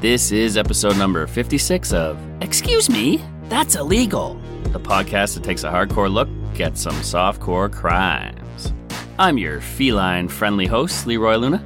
This 0.00 0.32
is 0.32 0.56
episode 0.56 0.96
number 0.96 1.26
56 1.26 1.92
of 1.92 2.18
Excuse 2.40 2.88
Me, 2.88 3.22
That's 3.50 3.74
Illegal, 3.74 4.40
the 4.72 4.80
podcast 4.80 5.34
that 5.34 5.44
takes 5.44 5.62
a 5.62 5.68
hardcore 5.68 6.10
look 6.10 6.26
at 6.58 6.78
some 6.78 6.94
softcore 6.94 7.70
crimes. 7.70 8.72
I'm 9.18 9.36
your 9.36 9.60
feline 9.60 10.26
friendly 10.26 10.64
host, 10.64 11.06
Leroy 11.06 11.36
Luna, 11.36 11.62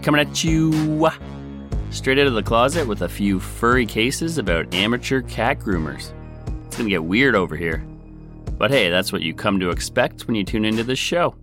coming 0.00 0.20
at 0.20 0.44
you 0.44 1.10
straight 1.90 2.20
out 2.20 2.28
of 2.28 2.34
the 2.34 2.42
closet 2.44 2.86
with 2.86 3.02
a 3.02 3.08
few 3.08 3.40
furry 3.40 3.84
cases 3.84 4.38
about 4.38 4.72
amateur 4.72 5.20
cat 5.20 5.58
groomers. 5.58 6.12
It's 6.66 6.76
gonna 6.76 6.88
get 6.88 7.02
weird 7.02 7.34
over 7.34 7.56
here. 7.56 7.84
But 8.58 8.70
hey, 8.70 8.90
that's 8.90 9.12
what 9.12 9.22
you 9.22 9.34
come 9.34 9.58
to 9.58 9.70
expect 9.70 10.28
when 10.28 10.36
you 10.36 10.44
tune 10.44 10.64
into 10.64 10.84
this 10.84 11.00
show. 11.00 11.34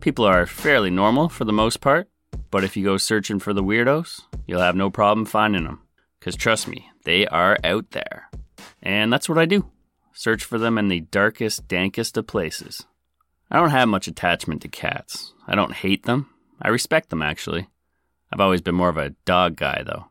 People 0.00 0.24
are 0.24 0.46
fairly 0.46 0.88
normal 0.88 1.28
for 1.28 1.44
the 1.44 1.52
most 1.52 1.82
part, 1.82 2.08
but 2.50 2.64
if 2.64 2.76
you 2.76 2.84
go 2.84 2.96
searching 2.96 3.38
for 3.38 3.52
the 3.52 3.62
weirdos, 3.62 4.22
you'll 4.46 4.60
have 4.60 4.76
no 4.76 4.90
problem 4.90 5.24
finding 5.24 5.64
them. 5.64 5.80
Because 6.18 6.36
trust 6.36 6.68
me, 6.68 6.90
they 7.04 7.26
are 7.26 7.58
out 7.62 7.90
there. 7.90 8.30
And 8.82 9.12
that's 9.12 9.28
what 9.28 9.38
I 9.38 9.46
do 9.46 9.70
search 10.12 10.42
for 10.42 10.58
them 10.58 10.76
in 10.76 10.88
the 10.88 10.98
darkest, 10.98 11.68
dankest 11.68 12.16
of 12.16 12.26
places. 12.26 12.84
I 13.52 13.60
don't 13.60 13.70
have 13.70 13.88
much 13.88 14.08
attachment 14.08 14.62
to 14.62 14.68
cats. 14.68 15.32
I 15.46 15.54
don't 15.54 15.72
hate 15.72 16.06
them. 16.06 16.28
I 16.60 16.68
respect 16.68 17.10
them, 17.10 17.22
actually. 17.22 17.68
I've 18.32 18.40
always 18.40 18.60
been 18.60 18.74
more 18.74 18.88
of 18.88 18.96
a 18.96 19.14
dog 19.24 19.54
guy, 19.54 19.84
though. 19.86 20.06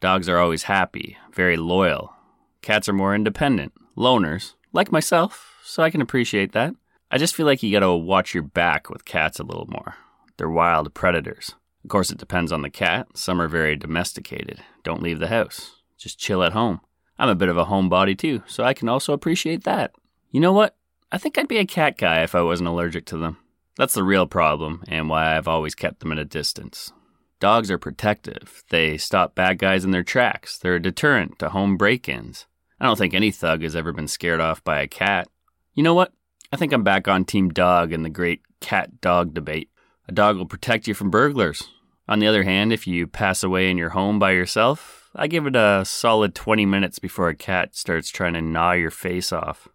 Dogs 0.00 0.30
are 0.30 0.38
always 0.38 0.62
happy, 0.62 1.18
very 1.30 1.58
loyal. 1.58 2.14
Cats 2.62 2.88
are 2.88 2.94
more 2.94 3.14
independent, 3.14 3.74
loners, 3.98 4.54
like 4.72 4.90
myself, 4.90 5.58
so 5.62 5.82
I 5.82 5.90
can 5.90 6.00
appreciate 6.00 6.52
that. 6.52 6.74
I 7.10 7.18
just 7.18 7.34
feel 7.34 7.44
like 7.44 7.62
you 7.62 7.70
gotta 7.70 7.92
watch 7.92 8.32
your 8.32 8.42
back 8.42 8.88
with 8.88 9.04
cats 9.04 9.38
a 9.38 9.44
little 9.44 9.66
more. 9.66 9.96
They're 10.38 10.48
wild 10.48 10.94
predators. 10.94 11.54
Of 11.84 11.90
course, 11.90 12.10
it 12.10 12.18
depends 12.18 12.52
on 12.52 12.62
the 12.62 12.70
cat. 12.70 13.08
Some 13.14 13.40
are 13.40 13.48
very 13.48 13.76
domesticated. 13.76 14.62
Don't 14.82 15.02
leave 15.02 15.18
the 15.18 15.28
house. 15.28 15.76
Just 15.96 16.18
chill 16.18 16.42
at 16.42 16.52
home. 16.52 16.80
I'm 17.18 17.28
a 17.28 17.34
bit 17.34 17.48
of 17.48 17.56
a 17.56 17.66
homebody 17.66 18.16
too, 18.16 18.42
so 18.46 18.64
I 18.64 18.74
can 18.74 18.88
also 18.88 19.12
appreciate 19.12 19.64
that. 19.64 19.92
You 20.30 20.40
know 20.40 20.52
what? 20.52 20.76
I 21.12 21.18
think 21.18 21.36
I'd 21.36 21.48
be 21.48 21.58
a 21.58 21.66
cat 21.66 21.98
guy 21.98 22.22
if 22.22 22.34
I 22.34 22.42
wasn't 22.42 22.68
allergic 22.68 23.04
to 23.06 23.16
them. 23.16 23.38
That's 23.76 23.94
the 23.94 24.04
real 24.04 24.26
problem, 24.26 24.84
and 24.88 25.08
why 25.08 25.36
I've 25.36 25.48
always 25.48 25.74
kept 25.74 26.00
them 26.00 26.12
at 26.12 26.18
a 26.18 26.24
distance. 26.24 26.92
Dogs 27.40 27.70
are 27.70 27.78
protective. 27.78 28.62
They 28.68 28.98
stop 28.98 29.34
bad 29.34 29.58
guys 29.58 29.84
in 29.84 29.90
their 29.90 30.02
tracks. 30.02 30.58
They're 30.58 30.76
a 30.76 30.82
deterrent 30.82 31.38
to 31.38 31.48
home 31.48 31.78
break 31.78 32.08
ins. 32.08 32.46
I 32.78 32.86
don't 32.86 32.96
think 32.96 33.14
any 33.14 33.30
thug 33.30 33.62
has 33.62 33.74
ever 33.74 33.92
been 33.92 34.08
scared 34.08 34.40
off 34.40 34.62
by 34.62 34.80
a 34.80 34.86
cat. 34.86 35.28
You 35.74 35.82
know 35.82 35.94
what? 35.94 36.12
I 36.52 36.56
think 36.56 36.72
I'm 36.72 36.82
back 36.82 37.08
on 37.08 37.24
Team 37.24 37.48
Dog 37.48 37.92
in 37.92 38.02
the 38.02 38.10
great 38.10 38.42
cat 38.60 39.00
dog 39.00 39.32
debate. 39.32 39.69
A 40.10 40.12
dog 40.12 40.36
will 40.36 40.46
protect 40.46 40.88
you 40.88 40.94
from 40.94 41.08
burglars. 41.08 41.68
On 42.08 42.18
the 42.18 42.26
other 42.26 42.42
hand, 42.42 42.72
if 42.72 42.84
you 42.84 43.06
pass 43.06 43.44
away 43.44 43.70
in 43.70 43.78
your 43.78 43.90
home 43.90 44.18
by 44.18 44.32
yourself, 44.32 45.08
I 45.14 45.28
give 45.28 45.46
it 45.46 45.54
a 45.54 45.84
solid 45.84 46.34
20 46.34 46.66
minutes 46.66 46.98
before 46.98 47.28
a 47.28 47.34
cat 47.36 47.76
starts 47.76 48.10
trying 48.10 48.32
to 48.32 48.42
gnaw 48.42 48.72
your 48.72 48.90
face 48.90 49.32
off. 49.32 49.68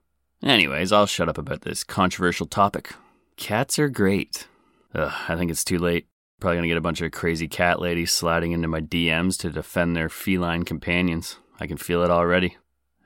Anyways, 0.44 0.92
I'll 0.92 1.06
shut 1.06 1.30
up 1.30 1.38
about 1.38 1.62
this 1.62 1.86
controversial 1.86 2.48
topic. 2.48 2.92
Cats 3.38 3.80
are 3.80 3.88
great. 3.88 4.50
Ugh, 4.94 5.14
I 5.30 5.38
think 5.38 5.52
it's 5.52 5.64
too 5.64 5.80
late. 5.80 6.06
Probably 6.42 6.58
gonna 6.58 6.68
get 6.68 6.76
a 6.76 6.82
bunch 6.82 7.00
of 7.00 7.14
crazy 7.14 7.48
cat 7.48 7.80
ladies 7.80 8.12
sliding 8.12 8.52
into 8.52 8.68
my 8.68 8.82
DMs 8.82 9.40
to 9.40 9.50
defend 9.50 9.96
their 9.96 10.10
feline 10.10 10.64
companions. 10.64 11.38
I 11.62 11.66
can 11.66 11.78
feel 11.78 12.04
it 12.04 12.12
already. 12.12 12.58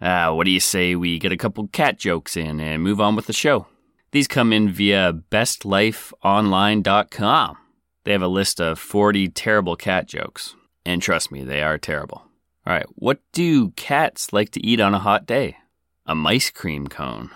Ah, 0.01 0.33
what 0.33 0.45
do 0.45 0.51
you 0.51 0.59
say 0.59 0.95
we 0.95 1.19
get 1.19 1.31
a 1.31 1.37
couple 1.37 1.67
cat 1.67 1.99
jokes 1.99 2.35
in 2.35 2.59
and 2.59 2.81
move 2.81 2.99
on 2.99 3.15
with 3.15 3.27
the 3.27 3.33
show? 3.33 3.67
These 4.11 4.27
come 4.27 4.51
in 4.51 4.69
via 4.69 5.13
bestlifeonline.com. 5.31 7.57
They 8.03 8.11
have 8.11 8.21
a 8.21 8.27
list 8.27 8.59
of 8.59 8.77
40 8.79 9.29
terrible 9.29 9.75
cat 9.75 10.07
jokes. 10.07 10.55
And 10.85 11.01
trust 11.01 11.31
me, 11.31 11.43
they 11.43 11.61
are 11.61 11.77
terrible. 11.77 12.23
All 12.65 12.73
right, 12.73 12.87
what 12.95 13.19
do 13.33 13.71
cats 13.71 14.31
like 14.33 14.49
to 14.51 14.65
eat 14.65 14.79
on 14.79 14.95
a 14.95 14.99
hot 14.99 15.25
day? 15.25 15.57
A 16.05 16.15
mice 16.15 16.49
cream 16.49 16.87
cone. 16.87 17.29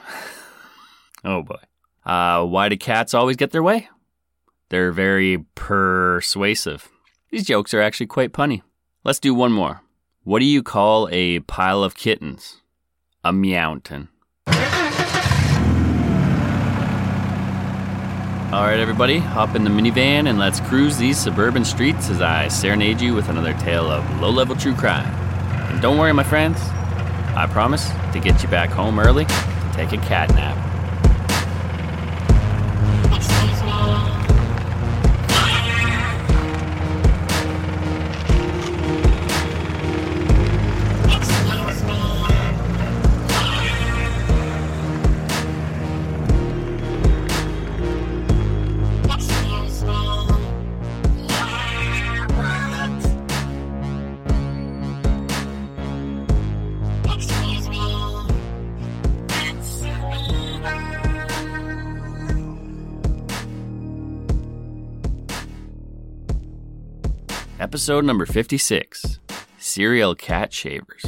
oh 1.24 1.44
boy. 1.44 1.60
Uh, 2.06 2.46
why 2.46 2.70
do 2.70 2.78
cats 2.78 3.14
always 3.14 3.38
get 3.38 3.52
their 3.52 3.64
way? 3.64 3.90
They're 4.70 4.92
very 4.92 5.46
persuasive. 5.56 6.90
These 7.30 7.46
jokes 7.46 7.74
are 7.74 7.82
actually 7.82 8.08
quite 8.08 8.34
punny. 8.34 8.62
Let's 9.04 9.20
do 9.20 9.34
one 9.34 9.52
more. 9.52 9.82
What 10.24 10.40
do 10.40 10.46
you 10.46 10.64
call 10.64 11.10
a 11.12 11.40
pile 11.42 11.84
of 11.84 11.96
kittens? 11.96 12.62
A 13.24 13.32
meowton. 13.32 14.08
All 18.54 18.62
right, 18.62 18.80
everybody, 18.80 19.18
hop 19.18 19.56
in 19.56 19.64
the 19.64 19.72
minivan 19.72 20.30
and 20.30 20.38
let's 20.38 20.60
cruise 20.60 20.96
these 20.96 21.18
suburban 21.18 21.66
streets 21.66 22.12
as 22.12 22.22
I 22.22 22.50
serenade 22.50 23.02
you 23.02 23.16
with 23.16 23.28
another 23.28 23.54
tale 23.56 23.90
of 23.90 24.22
low 24.22 24.30
level 24.30 24.56
true 24.56 24.76
crime. 24.76 25.08
And 25.72 25.82
don't 25.82 25.98
worry, 25.98 26.14
my 26.14 26.22
friends, 26.22 26.60
I 27.36 27.50
promise 27.52 27.90
to 28.14 28.20
get 28.20 28.44
you 28.44 28.50
back 28.50 28.70
home 28.70 29.00
early 29.00 29.26
to 29.26 29.72
take 29.74 29.92
a 29.92 29.98
cat 29.98 30.30
nap. 30.36 30.73
Episode 67.84 68.06
number 68.06 68.26
56 68.26 69.20
Serial 69.58 70.16
Cat 70.16 70.54
Shavers. 70.54 71.04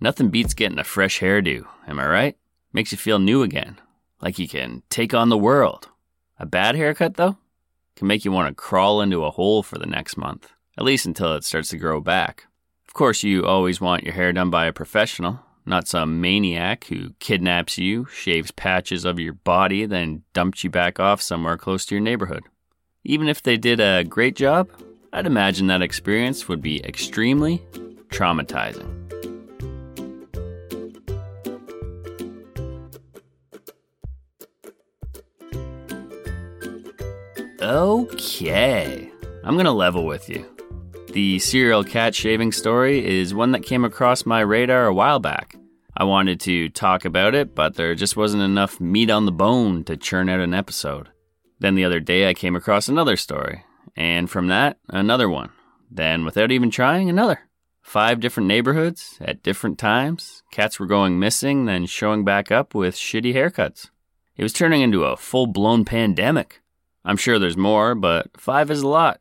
Nothing 0.00 0.28
beats 0.28 0.54
getting 0.54 0.78
a 0.78 0.84
fresh 0.84 1.18
hairdo, 1.18 1.66
am 1.88 1.98
I 1.98 2.06
right? 2.06 2.36
Makes 2.72 2.92
you 2.92 2.98
feel 2.98 3.18
new 3.18 3.42
again, 3.42 3.80
like 4.22 4.38
you 4.38 4.46
can 4.46 4.84
take 4.90 5.12
on 5.12 5.28
the 5.28 5.36
world. 5.36 5.88
A 6.38 6.46
bad 6.46 6.76
haircut, 6.76 7.16
though, 7.16 7.36
can 7.96 8.06
make 8.06 8.24
you 8.24 8.30
want 8.30 8.46
to 8.48 8.54
crawl 8.54 9.00
into 9.00 9.24
a 9.24 9.32
hole 9.32 9.64
for 9.64 9.76
the 9.76 9.86
next 9.86 10.16
month, 10.16 10.52
at 10.78 10.84
least 10.84 11.04
until 11.04 11.34
it 11.34 11.42
starts 11.42 11.70
to 11.70 11.78
grow 11.78 12.00
back. 12.00 12.46
Of 12.86 12.94
course, 12.94 13.24
you 13.24 13.44
always 13.44 13.80
want 13.80 14.04
your 14.04 14.14
hair 14.14 14.32
done 14.32 14.50
by 14.50 14.66
a 14.66 14.72
professional, 14.72 15.40
not 15.66 15.88
some 15.88 16.20
maniac 16.20 16.84
who 16.84 17.14
kidnaps 17.18 17.76
you, 17.76 18.04
shaves 18.04 18.52
patches 18.52 19.04
of 19.04 19.18
your 19.18 19.32
body, 19.32 19.84
then 19.84 20.22
dumps 20.32 20.62
you 20.62 20.70
back 20.70 21.00
off 21.00 21.20
somewhere 21.20 21.56
close 21.56 21.84
to 21.86 21.96
your 21.96 22.02
neighborhood. 22.02 22.44
Even 23.02 23.28
if 23.28 23.42
they 23.42 23.56
did 23.56 23.80
a 23.80 24.04
great 24.04 24.36
job, 24.36 24.70
I'd 25.12 25.26
imagine 25.26 25.66
that 25.68 25.82
experience 25.82 26.48
would 26.48 26.62
be 26.62 26.84
extremely 26.84 27.58
traumatizing. 28.08 28.94
Okay, 37.60 39.10
I'm 39.44 39.56
gonna 39.56 39.72
level 39.72 40.06
with 40.06 40.28
you. 40.28 40.46
The 41.12 41.38
serial 41.38 41.84
cat 41.84 42.14
shaving 42.14 42.52
story 42.52 43.04
is 43.04 43.34
one 43.34 43.52
that 43.52 43.62
came 43.62 43.84
across 43.84 44.24
my 44.24 44.40
radar 44.40 44.86
a 44.86 44.94
while 44.94 45.18
back. 45.18 45.56
I 45.96 46.04
wanted 46.04 46.38
to 46.40 46.68
talk 46.68 47.04
about 47.04 47.34
it, 47.34 47.54
but 47.54 47.74
there 47.74 47.94
just 47.94 48.16
wasn't 48.16 48.42
enough 48.42 48.80
meat 48.80 49.10
on 49.10 49.26
the 49.26 49.32
bone 49.32 49.84
to 49.84 49.96
churn 49.96 50.28
out 50.28 50.40
an 50.40 50.54
episode. 50.54 51.08
Then 51.58 51.74
the 51.74 51.84
other 51.84 51.98
day 51.98 52.28
I 52.28 52.34
came 52.34 52.54
across 52.54 52.88
another 52.88 53.16
story, 53.16 53.64
and 53.96 54.30
from 54.30 54.48
that, 54.48 54.78
another 54.88 55.28
one. 55.28 55.50
Then, 55.90 56.24
without 56.24 56.50
even 56.50 56.70
trying, 56.70 57.08
another. 57.08 57.40
Five 57.82 58.20
different 58.20 58.46
neighborhoods 58.46 59.16
at 59.20 59.42
different 59.42 59.78
times. 59.78 60.42
Cats 60.50 60.78
were 60.78 60.86
going 60.86 61.18
missing, 61.18 61.64
then 61.64 61.86
showing 61.86 62.24
back 62.24 62.52
up 62.52 62.74
with 62.74 62.94
shitty 62.94 63.34
haircuts. 63.34 63.90
It 64.36 64.42
was 64.42 64.52
turning 64.52 64.82
into 64.82 65.04
a 65.04 65.16
full 65.16 65.46
blown 65.46 65.84
pandemic. 65.84 66.60
I'm 67.04 67.16
sure 67.16 67.38
there's 67.38 67.56
more, 67.56 67.94
but 67.94 68.38
five 68.38 68.70
is 68.70 68.82
a 68.82 68.88
lot. 68.88 69.20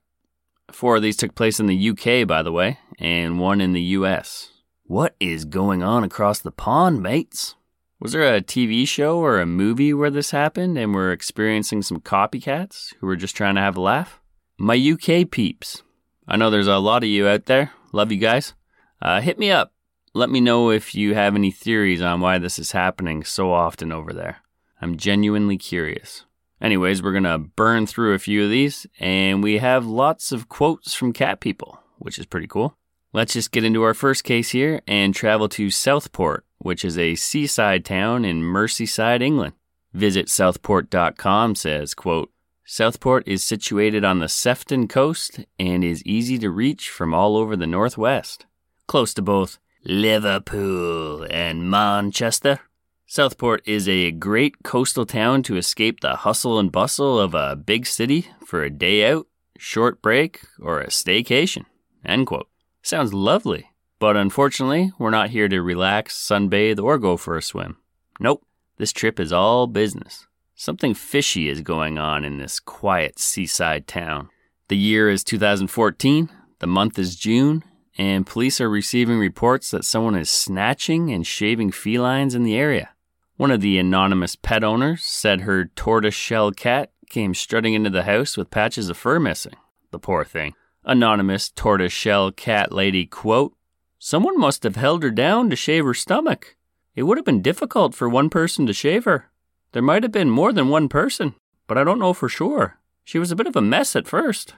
Four 0.71 0.97
of 0.97 1.01
these 1.01 1.15
took 1.15 1.33
place 1.33 1.59
in 1.59 1.67
the 1.67 1.89
UK, 1.89 2.27
by 2.27 2.43
the 2.43 2.51
way, 2.51 2.79
and 2.99 3.39
one 3.39 3.61
in 3.61 3.71
the 3.71 3.81
US. 3.81 4.49
What 4.83 5.15
is 5.19 5.45
going 5.45 5.81
on 5.81 6.03
across 6.03 6.39
the 6.39 6.51
pond, 6.51 7.01
mates? 7.01 7.55
Was 7.99 8.11
there 8.11 8.35
a 8.35 8.41
TV 8.41 8.87
show 8.87 9.17
or 9.19 9.39
a 9.39 9.45
movie 9.45 9.93
where 9.93 10.11
this 10.11 10.31
happened 10.31 10.77
and 10.77 10.93
we're 10.93 11.11
experiencing 11.11 11.81
some 11.81 11.99
copycats 11.99 12.93
who 12.99 13.07
were 13.07 13.15
just 13.15 13.35
trying 13.35 13.55
to 13.55 13.61
have 13.61 13.75
a 13.75 13.81
laugh? 13.81 14.21
My 14.59 14.75
UK 14.75 15.29
peeps. 15.29 15.83
I 16.27 16.35
know 16.35 16.49
there's 16.49 16.67
a 16.67 16.79
lot 16.79 17.03
of 17.03 17.09
you 17.09 17.27
out 17.27 17.45
there. 17.45 17.73
Love 17.93 18.11
you 18.11 18.17
guys. 18.17 18.55
Uh, 18.99 19.21
hit 19.21 19.37
me 19.37 19.51
up. 19.51 19.71
Let 20.15 20.31
me 20.31 20.41
know 20.41 20.71
if 20.71 20.95
you 20.95 21.13
have 21.13 21.35
any 21.35 21.51
theories 21.51 22.01
on 22.01 22.21
why 22.21 22.39
this 22.39 22.57
is 22.57 22.71
happening 22.71 23.23
so 23.23 23.51
often 23.53 23.91
over 23.91 24.13
there. 24.13 24.37
I'm 24.81 24.97
genuinely 24.97 25.59
curious. 25.59 26.25
Anyways, 26.59 27.03
we're 27.03 27.11
going 27.11 27.23
to 27.23 27.37
burn 27.37 27.85
through 27.85 28.15
a 28.15 28.19
few 28.19 28.43
of 28.43 28.49
these, 28.49 28.87
and 28.99 29.43
we 29.43 29.59
have 29.59 29.85
lots 29.85 30.31
of 30.31 30.49
quotes 30.49 30.95
from 30.95 31.13
cat 31.13 31.39
people, 31.39 31.79
which 31.99 32.17
is 32.17 32.25
pretty 32.25 32.47
cool. 32.47 32.75
Let's 33.13 33.33
just 33.33 33.51
get 33.51 33.63
into 33.63 33.83
our 33.83 33.93
first 33.93 34.23
case 34.23 34.49
here 34.49 34.81
and 34.87 35.13
travel 35.13 35.47
to 35.49 35.69
Southport, 35.69 36.45
which 36.57 36.83
is 36.83 36.97
a 36.97 37.13
seaside 37.13 37.85
town 37.85 38.25
in 38.25 38.41
Merseyside, 38.41 39.21
England. 39.21 39.53
Visit 39.93 40.29
southport.com 40.29 41.53
says, 41.53 41.93
quote, 41.93 42.31
Southport 42.69 43.25
is 43.25 43.45
situated 43.45 44.03
on 44.03 44.19
the 44.19 44.27
Sefton 44.27 44.89
coast 44.89 45.39
and 45.57 45.85
is 45.85 46.03
easy 46.03 46.37
to 46.39 46.49
reach 46.49 46.89
from 46.89 47.13
all 47.13 47.37
over 47.37 47.55
the 47.55 47.65
northwest, 47.65 48.45
close 48.87 49.13
to 49.13 49.21
both 49.21 49.57
Liverpool 49.85 51.25
and 51.29 51.71
Manchester. 51.71 52.59
Southport 53.05 53.65
is 53.65 53.87
a 53.87 54.11
great 54.11 54.63
coastal 54.65 55.05
town 55.05 55.43
to 55.43 55.55
escape 55.55 56.01
the 56.01 56.17
hustle 56.17 56.59
and 56.59 56.69
bustle 56.69 57.17
of 57.17 57.33
a 57.33 57.55
big 57.55 57.85
city 57.85 58.27
for 58.45 58.65
a 58.65 58.69
day 58.69 59.09
out, 59.09 59.27
short 59.57 60.01
break, 60.01 60.41
or 60.59 60.81
a 60.81 60.87
staycation. 60.87 61.63
End 62.03 62.27
quote. 62.27 62.49
Sounds 62.81 63.13
lovely, 63.13 63.71
but 63.97 64.17
unfortunately, 64.17 64.91
we're 64.99 65.09
not 65.09 65.29
here 65.29 65.47
to 65.47 65.61
relax, 65.61 66.17
sunbathe, 66.17 66.83
or 66.83 66.97
go 66.97 67.15
for 67.15 67.37
a 67.37 67.41
swim. 67.41 67.77
Nope, 68.19 68.45
this 68.75 68.91
trip 68.91 69.21
is 69.21 69.31
all 69.31 69.67
business. 69.67 70.27
Something 70.59 70.95
fishy 70.95 71.49
is 71.49 71.61
going 71.61 71.99
on 71.99 72.25
in 72.25 72.39
this 72.39 72.59
quiet 72.59 73.19
seaside 73.19 73.85
town. 73.85 74.29
The 74.69 74.75
year 74.75 75.07
is 75.07 75.23
2014, 75.23 76.29
the 76.57 76.65
month 76.65 76.97
is 76.97 77.15
June, 77.15 77.63
and 77.95 78.25
police 78.25 78.59
are 78.59 78.67
receiving 78.67 79.19
reports 79.19 79.69
that 79.69 79.85
someone 79.85 80.15
is 80.15 80.31
snatching 80.31 81.11
and 81.11 81.27
shaving 81.27 81.69
felines 81.69 82.33
in 82.33 82.41
the 82.41 82.57
area. 82.57 82.89
One 83.35 83.51
of 83.51 83.61
the 83.61 83.77
anonymous 83.77 84.35
pet 84.35 84.63
owners 84.63 85.03
said 85.03 85.41
her 85.41 85.65
tortoise 85.75 86.15
shell 86.15 86.49
cat 86.49 86.91
came 87.07 87.35
strutting 87.35 87.75
into 87.75 87.91
the 87.91 88.03
house 88.03 88.35
with 88.35 88.49
patches 88.49 88.89
of 88.89 88.97
fur 88.97 89.19
missing. 89.19 89.55
The 89.91 89.99
poor 89.99 90.25
thing. 90.25 90.55
Anonymous 90.83 91.49
tortoise 91.49 91.93
shell 91.93 92.31
cat 92.31 92.71
lady 92.71 93.05
quote, 93.05 93.53
Someone 93.99 94.39
must 94.39 94.63
have 94.63 94.75
held 94.75 95.03
her 95.03 95.11
down 95.11 95.51
to 95.51 95.55
shave 95.55 95.85
her 95.85 95.93
stomach. 95.93 96.55
It 96.95 97.03
would 97.03 97.19
have 97.19 97.25
been 97.25 97.43
difficult 97.43 97.93
for 97.93 98.09
one 98.09 98.31
person 98.31 98.65
to 98.65 98.73
shave 98.73 99.03
her. 99.03 99.29
There 99.73 99.81
might 99.81 100.03
have 100.03 100.11
been 100.11 100.29
more 100.29 100.53
than 100.53 100.69
one 100.69 100.89
person, 100.89 101.35
but 101.67 101.77
I 101.77 101.83
don't 101.83 101.99
know 101.99 102.13
for 102.13 102.29
sure. 102.29 102.79
She 103.03 103.19
was 103.19 103.31
a 103.31 103.35
bit 103.35 103.47
of 103.47 103.55
a 103.55 103.61
mess 103.61 103.95
at 103.95 104.07
first, 104.07 104.55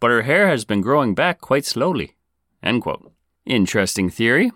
but 0.00 0.10
her 0.10 0.22
hair 0.22 0.48
has 0.48 0.64
been 0.64 0.80
growing 0.80 1.14
back 1.14 1.40
quite 1.40 1.64
slowly. 1.64 2.16
End 2.62 2.82
quote. 2.82 3.12
Interesting 3.44 4.10
theory. 4.10 4.52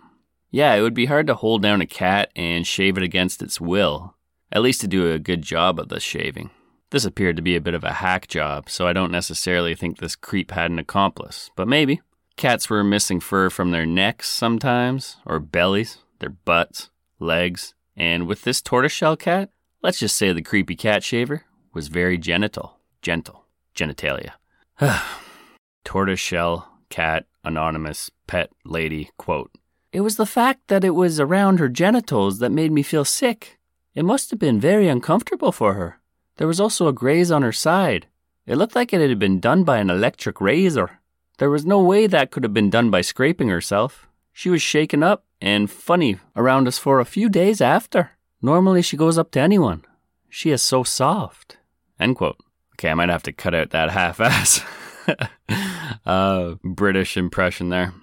Yeah, 0.50 0.74
it 0.74 0.82
would 0.82 0.94
be 0.94 1.06
hard 1.06 1.26
to 1.26 1.34
hold 1.34 1.62
down 1.62 1.80
a 1.80 1.86
cat 1.86 2.30
and 2.36 2.66
shave 2.66 2.96
it 2.96 3.02
against 3.02 3.42
its 3.42 3.60
will, 3.60 4.14
at 4.52 4.62
least 4.62 4.80
to 4.82 4.88
do 4.88 5.12
a 5.12 5.18
good 5.18 5.42
job 5.42 5.78
of 5.78 5.88
the 5.88 6.00
shaving. 6.00 6.50
This 6.90 7.04
appeared 7.04 7.36
to 7.36 7.42
be 7.42 7.56
a 7.56 7.60
bit 7.60 7.74
of 7.74 7.82
a 7.82 7.94
hack 7.94 8.28
job, 8.28 8.70
so 8.70 8.86
I 8.86 8.92
don't 8.92 9.10
necessarily 9.10 9.74
think 9.74 9.98
this 9.98 10.14
creep 10.14 10.52
had 10.52 10.70
an 10.70 10.78
accomplice, 10.78 11.50
but 11.56 11.66
maybe. 11.66 12.00
Cats 12.36 12.70
were 12.70 12.84
missing 12.84 13.18
fur 13.18 13.50
from 13.50 13.70
their 13.70 13.86
necks 13.86 14.28
sometimes, 14.28 15.16
or 15.26 15.40
bellies, 15.40 15.98
their 16.20 16.30
butts, 16.30 16.90
legs, 17.18 17.74
and 17.96 18.26
with 18.26 18.42
this 18.42 18.62
tortoiseshell 18.62 19.16
cat, 19.16 19.50
let's 19.86 20.00
just 20.00 20.16
say 20.16 20.32
the 20.32 20.42
creepy 20.42 20.74
cat 20.74 21.04
shaver 21.04 21.44
was 21.72 21.86
very 21.86 22.18
genital. 22.18 22.80
Gentle. 23.02 23.44
Genitalia. 23.72 24.32
Tortoiseshell, 25.84 26.68
cat, 26.88 27.26
anonymous, 27.44 28.10
pet, 28.26 28.50
lady, 28.64 29.10
quote. 29.16 29.52
It 29.92 30.00
was 30.00 30.16
the 30.16 30.26
fact 30.26 30.66
that 30.66 30.82
it 30.82 30.96
was 30.96 31.20
around 31.20 31.60
her 31.60 31.68
genitals 31.68 32.40
that 32.40 32.50
made 32.50 32.72
me 32.72 32.82
feel 32.82 33.04
sick. 33.04 33.60
It 33.94 34.04
must 34.04 34.30
have 34.30 34.40
been 34.40 34.58
very 34.58 34.88
uncomfortable 34.88 35.52
for 35.52 35.74
her. 35.74 36.00
There 36.38 36.48
was 36.48 36.60
also 36.60 36.88
a 36.88 36.92
graze 36.92 37.30
on 37.30 37.42
her 37.42 37.52
side. 37.52 38.08
It 38.44 38.56
looked 38.56 38.74
like 38.74 38.92
it 38.92 39.08
had 39.08 39.20
been 39.20 39.38
done 39.38 39.62
by 39.62 39.78
an 39.78 39.88
electric 39.88 40.40
razor. 40.40 40.98
There 41.38 41.50
was 41.50 41.64
no 41.64 41.80
way 41.80 42.08
that 42.08 42.32
could 42.32 42.42
have 42.42 42.52
been 42.52 42.70
done 42.70 42.90
by 42.90 43.02
scraping 43.02 43.50
herself. 43.50 44.08
She 44.32 44.50
was 44.50 44.62
shaken 44.62 45.04
up 45.04 45.26
and 45.40 45.70
funny 45.70 46.18
around 46.34 46.66
us 46.66 46.76
for 46.76 46.98
a 46.98 47.04
few 47.04 47.28
days 47.28 47.60
after. 47.60 48.15
Normally 48.42 48.82
she 48.82 48.96
goes 48.96 49.18
up 49.18 49.30
to 49.32 49.40
anyone. 49.40 49.84
She 50.28 50.50
is 50.50 50.62
so 50.62 50.82
soft. 50.84 51.56
End 51.98 52.16
quote. 52.16 52.36
Okay, 52.74 52.90
I 52.90 52.94
might 52.94 53.08
have 53.08 53.22
to 53.22 53.32
cut 53.32 53.54
out 53.54 53.70
that 53.70 53.90
half 53.90 54.20
ass 54.20 54.60
uh, 56.06 56.54
British 56.62 57.16
impression 57.16 57.70
there. 57.70 57.94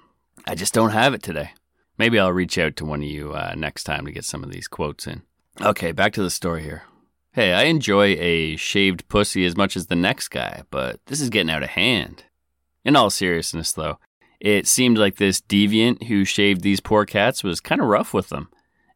I 0.47 0.55
just 0.55 0.73
don't 0.73 0.89
have 0.89 1.13
it 1.13 1.21
today. 1.21 1.51
Maybe 1.97 2.17
I'll 2.17 2.33
reach 2.33 2.57
out 2.57 2.75
to 2.77 2.85
one 2.85 3.01
of 3.01 3.07
you 3.07 3.33
uh, 3.33 3.53
next 3.55 3.83
time 3.83 4.05
to 4.05 4.11
get 4.11 4.25
some 4.25 4.43
of 4.43 4.51
these 4.51 4.67
quotes 4.67 5.05
in. 5.05 5.21
Okay, 5.61 5.91
back 5.91 6.13
to 6.13 6.23
the 6.23 6.31
story 6.31 6.63
here. 6.63 6.83
Hey, 7.33 7.53
I 7.53 7.63
enjoy 7.63 8.15
a 8.19 8.55
shaved 8.55 9.07
pussy 9.07 9.45
as 9.45 9.55
much 9.55 9.77
as 9.77 9.87
the 9.87 9.95
next 9.95 10.29
guy, 10.29 10.63
but 10.71 10.99
this 11.05 11.21
is 11.21 11.29
getting 11.29 11.51
out 11.51 11.63
of 11.63 11.69
hand. 11.69 12.23
In 12.83 12.95
all 12.95 13.09
seriousness, 13.09 13.71
though, 13.71 13.99
it 14.39 14.67
seemed 14.67 14.97
like 14.97 15.17
this 15.17 15.41
deviant 15.41 16.03
who 16.03 16.25
shaved 16.25 16.61
these 16.61 16.79
poor 16.79 17.05
cats 17.05 17.43
was 17.43 17.61
kind 17.61 17.79
of 17.79 17.87
rough 17.87 18.13
with 18.13 18.29
them 18.29 18.49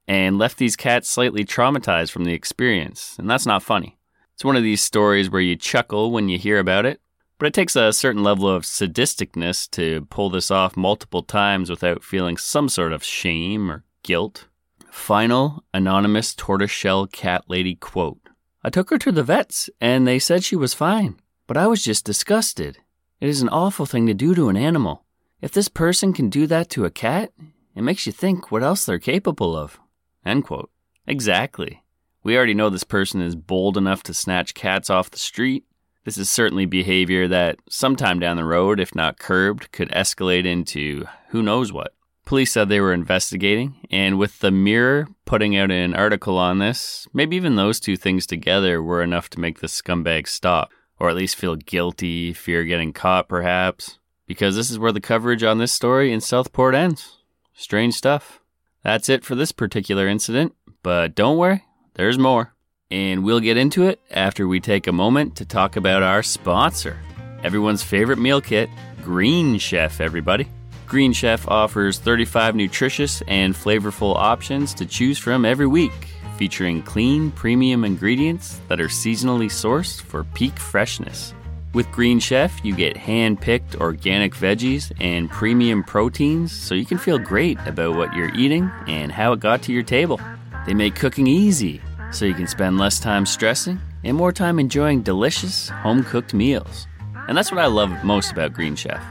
and 0.07 0.37
left 0.37 0.57
these 0.57 0.75
cats 0.75 1.09
slightly 1.09 1.43
traumatized 1.43 2.11
from 2.11 2.23
the 2.23 2.33
experience, 2.33 3.15
and 3.19 3.29
that's 3.29 3.45
not 3.45 3.63
funny. 3.63 3.97
It's 4.33 4.45
one 4.45 4.55
of 4.55 4.63
these 4.63 4.81
stories 4.81 5.29
where 5.29 5.41
you 5.41 5.55
chuckle 5.55 6.11
when 6.11 6.29
you 6.29 6.37
hear 6.37 6.59
about 6.59 6.85
it, 6.85 7.01
but 7.37 7.47
it 7.47 7.53
takes 7.53 7.75
a 7.75 7.93
certain 7.93 8.23
level 8.23 8.47
of 8.47 8.63
sadisticness 8.63 9.69
to 9.71 10.05
pull 10.09 10.29
this 10.29 10.49
off 10.49 10.77
multiple 10.77 11.23
times 11.23 11.69
without 11.69 12.03
feeling 12.03 12.37
some 12.37 12.69
sort 12.69 12.93
of 12.93 13.03
shame 13.03 13.71
or 13.71 13.83
guilt. 14.03 14.47
Final 14.89 15.63
anonymous 15.73 16.33
tortoiseshell 16.33 17.07
cat 17.07 17.43
lady 17.47 17.75
quote 17.75 18.19
I 18.63 18.69
took 18.69 18.89
her 18.89 18.97
to 18.97 19.11
the 19.11 19.23
vets 19.23 19.69
and 19.79 20.07
they 20.07 20.19
said 20.19 20.43
she 20.43 20.55
was 20.55 20.73
fine, 20.73 21.19
but 21.45 21.57
I 21.57 21.67
was 21.67 21.83
just 21.83 22.05
disgusted. 22.05 22.79
It 23.19 23.29
is 23.29 23.41
an 23.41 23.49
awful 23.49 23.85
thing 23.85 24.07
to 24.07 24.13
do 24.13 24.35
to 24.35 24.49
an 24.49 24.57
animal. 24.57 25.05
If 25.41 25.51
this 25.51 25.67
person 25.67 26.13
can 26.13 26.29
do 26.29 26.47
that 26.47 26.69
to 26.71 26.85
a 26.85 26.91
cat, 26.91 27.31
it 27.75 27.83
makes 27.83 28.05
you 28.05 28.11
think 28.11 28.51
what 28.51 28.63
else 28.63 28.85
they're 28.85 28.99
capable 28.99 29.55
of. 29.55 29.79
End 30.27 30.43
quote. 30.43 30.69
Exactly. 31.07 31.83
We 32.21 32.35
already 32.35 32.53
know 32.53 32.69
this 32.69 32.83
person 32.83 33.21
is 33.21 33.35
bold 33.35 33.77
enough 33.77 34.03
to 34.03 34.13
snatch 34.13 34.53
cats 34.53 34.89
off 34.89 35.09
the 35.09 35.17
street, 35.17 35.63
This 36.07 36.17
is 36.17 36.29
certainly 36.29 36.65
behavior 36.65 37.27
that 37.27 37.59
sometime 37.69 38.19
down 38.19 38.37
the 38.37 38.45
road, 38.45 38.79
if 38.79 38.95
not 38.95 39.19
curbed, 39.19 39.73
could 39.73 39.89
escalate 39.89 40.45
into 40.45 41.05
who 41.31 41.43
knows 41.43 41.73
what. 41.73 41.93
Police 42.23 42.51
said 42.51 42.69
they 42.69 42.79
were 42.79 42.93
investigating, 42.93 43.75
and 43.91 44.17
with 44.17 44.39
the 44.39 44.51
Mirror 44.51 45.07
putting 45.25 45.57
out 45.57 45.69
an 45.69 45.93
article 45.93 46.37
on 46.37 46.59
this, 46.59 47.07
maybe 47.13 47.35
even 47.35 47.55
those 47.55 47.79
two 47.81 47.97
things 47.97 48.25
together 48.25 48.81
were 48.81 49.03
enough 49.03 49.29
to 49.31 49.39
make 49.41 49.59
the 49.59 49.67
scumbag 49.67 50.27
stop, 50.29 50.71
or 50.97 51.09
at 51.09 51.17
least 51.17 51.35
feel 51.35 51.57
guilty, 51.57 52.31
fear 52.31 52.63
getting 52.63 52.93
caught 52.93 53.27
perhaps, 53.27 53.99
because 54.27 54.55
this 54.55 54.69
is 54.69 54.79
where 54.79 54.93
the 54.93 55.01
coverage 55.01 55.43
on 55.43 55.57
this 55.57 55.73
story 55.73 56.13
in 56.13 56.21
Southport 56.21 56.73
ends. 56.73 57.17
Strange 57.53 57.95
stuff. 57.95 58.39
That's 58.87 59.09
it 59.09 59.25
for 59.25 59.35
this 59.35 59.51
particular 59.51 60.07
incident, 60.07 60.55
but 60.81 61.13
don't 61.13 61.35
worry, 61.35 61.65
there's 61.95 62.17
more. 62.17 62.53
And 62.89 63.25
we'll 63.25 63.41
get 63.41 63.57
into 63.57 63.85
it 63.85 63.99
after 64.09 64.47
we 64.47 64.61
take 64.61 64.87
a 64.87 64.93
moment 64.93 65.35
to 65.35 65.45
talk 65.45 65.75
about 65.75 66.03
our 66.03 66.23
sponsor. 66.23 66.97
Everyone's 67.43 67.83
favorite 67.83 68.17
meal 68.17 68.39
kit, 68.39 68.69
Green 69.03 69.57
Chef, 69.57 69.99
everybody. 69.99 70.47
Green 70.85 71.11
Chef 71.11 71.45
offers 71.49 71.99
35 71.99 72.55
nutritious 72.55 73.21
and 73.27 73.53
flavorful 73.53 74.15
options 74.15 74.73
to 74.75 74.85
choose 74.85 75.17
from 75.17 75.43
every 75.43 75.67
week, 75.67 76.07
featuring 76.37 76.81
clean, 76.81 77.29
premium 77.31 77.83
ingredients 77.83 78.61
that 78.69 78.79
are 78.79 78.87
seasonally 78.87 79.47
sourced 79.49 80.01
for 80.01 80.23
peak 80.33 80.57
freshness. 80.57 81.33
With 81.73 81.91
Green 81.91 82.19
Chef, 82.19 82.63
you 82.63 82.75
get 82.75 82.95
hand 82.95 83.41
picked 83.41 83.75
organic 83.75 84.33
veggies 84.33 84.91
and 84.99 85.29
premium 85.29 85.83
proteins 85.83 86.51
so 86.51 86.73
you 86.73 86.85
can 86.85 86.97
feel 86.97 87.19
great 87.19 87.59
about 87.65 87.95
what 87.95 88.13
you're 88.13 88.33
eating 88.33 88.71
and 88.87 89.11
how 89.11 89.33
it 89.33 89.41
got 89.41 89.61
to 89.63 89.73
your 89.73 89.83
table. 89.83 90.19
They 90.65 90.73
make 90.73 90.95
cooking 90.95 91.27
easy 91.27 91.81
so 92.11 92.25
you 92.25 92.33
can 92.33 92.47
spend 92.47 92.77
less 92.77 92.99
time 92.99 93.25
stressing 93.25 93.79
and 94.03 94.15
more 94.15 94.31
time 94.31 94.59
enjoying 94.59 95.01
delicious, 95.01 95.69
home 95.69 96.03
cooked 96.03 96.33
meals. 96.33 96.87
And 97.27 97.37
that's 97.37 97.51
what 97.51 97.59
I 97.59 97.67
love 97.67 98.03
most 98.03 98.31
about 98.31 98.53
Green 98.53 98.75
Chef. 98.75 99.03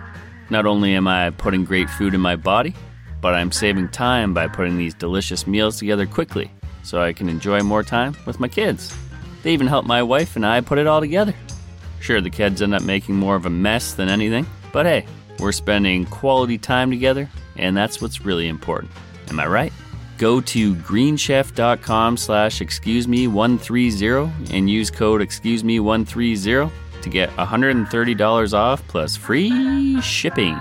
Not 0.48 0.64
only 0.64 0.94
am 0.94 1.06
I 1.06 1.30
putting 1.30 1.64
great 1.64 1.90
food 1.90 2.14
in 2.14 2.20
my 2.20 2.36
body, 2.36 2.74
but 3.20 3.34
I'm 3.34 3.52
saving 3.52 3.90
time 3.90 4.32
by 4.32 4.48
putting 4.48 4.78
these 4.78 4.94
delicious 4.94 5.46
meals 5.46 5.78
together 5.78 6.06
quickly 6.06 6.50
so 6.82 7.00
I 7.02 7.12
can 7.12 7.28
enjoy 7.28 7.60
more 7.60 7.82
time 7.82 8.16
with 8.24 8.40
my 8.40 8.48
kids. 8.48 8.96
They 9.42 9.52
even 9.52 9.66
help 9.66 9.84
my 9.84 10.02
wife 10.02 10.36
and 10.36 10.46
I 10.46 10.62
put 10.62 10.78
it 10.78 10.86
all 10.86 11.00
together. 11.00 11.34
Sure, 12.06 12.20
the 12.20 12.30
kids 12.30 12.62
end 12.62 12.72
up 12.72 12.84
making 12.84 13.16
more 13.16 13.34
of 13.34 13.46
a 13.46 13.50
mess 13.50 13.94
than 13.94 14.08
anything, 14.08 14.46
but 14.72 14.86
hey, 14.86 15.04
we're 15.40 15.50
spending 15.50 16.06
quality 16.06 16.56
time 16.56 16.88
together, 16.88 17.28
and 17.56 17.76
that's 17.76 18.00
what's 18.00 18.24
really 18.24 18.46
important. 18.46 18.92
Am 19.28 19.40
I 19.40 19.48
right? 19.48 19.72
Go 20.16 20.40
to 20.40 20.76
greenchef.com 20.76 22.16
slash 22.16 22.60
excuse 22.60 23.08
me 23.08 23.26
130 23.26 24.56
and 24.56 24.70
use 24.70 24.88
code 24.88 25.20
excuse 25.20 25.64
me 25.64 25.80
130 25.80 26.72
to 27.02 27.10
get 27.10 27.28
$130 27.30 28.54
off 28.54 28.86
plus 28.86 29.16
free 29.16 30.00
shipping. 30.00 30.56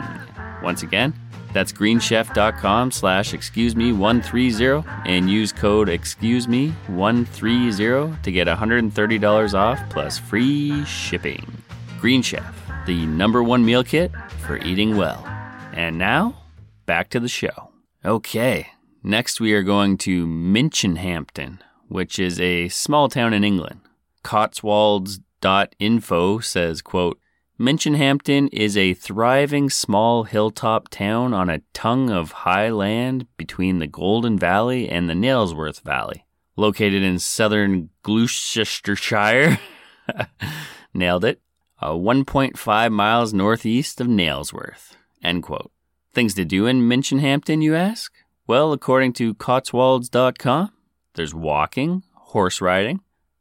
Once 0.63 0.81
again, 0.81 1.13
that's 1.55 1.71
greenchef.com 1.71 2.91
slash 2.91 3.33
excuse 3.33 3.75
me 3.75 3.91
130 3.91 4.88
and 5.05 5.27
use 5.27 5.51
code 5.51 5.89
excuse 5.89 6.47
me 6.47 6.69
130 6.88 8.21
to 8.21 8.31
get 8.31 8.47
$130 8.47 9.53
off 9.55 9.89
plus 9.89 10.19
free 10.19 10.85
shipping. 10.85 11.51
Green 12.00 12.21
Chef, 12.21 12.55
the 12.85 13.07
number 13.07 13.41
one 13.41 13.65
meal 13.65 13.83
kit 13.83 14.12
for 14.45 14.57
eating 14.57 14.95
well. 14.95 15.25
And 15.74 15.97
now, 15.97 16.43
back 16.85 17.09
to 17.09 17.19
the 17.19 17.27
show. 17.27 17.71
Okay, 18.03 18.67
Next, 19.07 19.39
we 19.39 19.53
are 19.53 19.62
going 19.62 20.00
to 20.00 20.25
Minchinhampton, 20.25 21.59
which 21.89 22.17
is 22.17 22.41
a 22.41 22.69
small 22.69 23.07
town 23.07 23.35
in 23.35 23.43
England. 23.43 23.81
Cotswolds.info 24.24 26.39
says, 26.39 26.81
quote, 26.81 27.19
Minchinhampton 27.57 28.50
is 28.51 28.75
a 28.75 28.93
thriving 28.93 29.69
small 29.69 30.25
hilltop 30.25 30.89
town 30.89 31.33
on 31.33 31.50
a 31.50 31.62
tongue 31.71 32.09
of 32.09 32.43
high 32.43 32.69
land 32.69 33.27
between 33.38 33.79
the 33.79 33.88
Golden 33.88 34.38
Valley 34.38 34.89
and 34.89 35.09
the 35.09 35.15
Nailsworth 35.15 35.79
Valley. 35.79 36.25
Located 36.57 37.01
in 37.01 37.17
southern 37.17 37.91
Gloucestershire, 38.03 39.57
nailed 40.93 41.24
it, 41.24 41.39
uh, 41.81 41.91
1.5 41.91 42.91
miles 42.91 43.33
northeast 43.33 44.01
of 44.01 44.07
Nailsworth. 44.07 44.97
End 45.24 45.41
quote. 45.41 45.71
Things 46.13 46.33
to 46.33 46.43
do 46.43 46.65
in 46.65 46.89
Minchinhampton, 46.89 47.62
you 47.62 47.74
ask? 47.74 48.12
Well, 48.47 48.74
according 48.74 49.13
to 49.13 49.33
Cotswolds.com, 49.33 50.74
there's 51.13 51.33
walking, 51.33 52.03
horse 52.15 52.59
riding, 52.59 53.00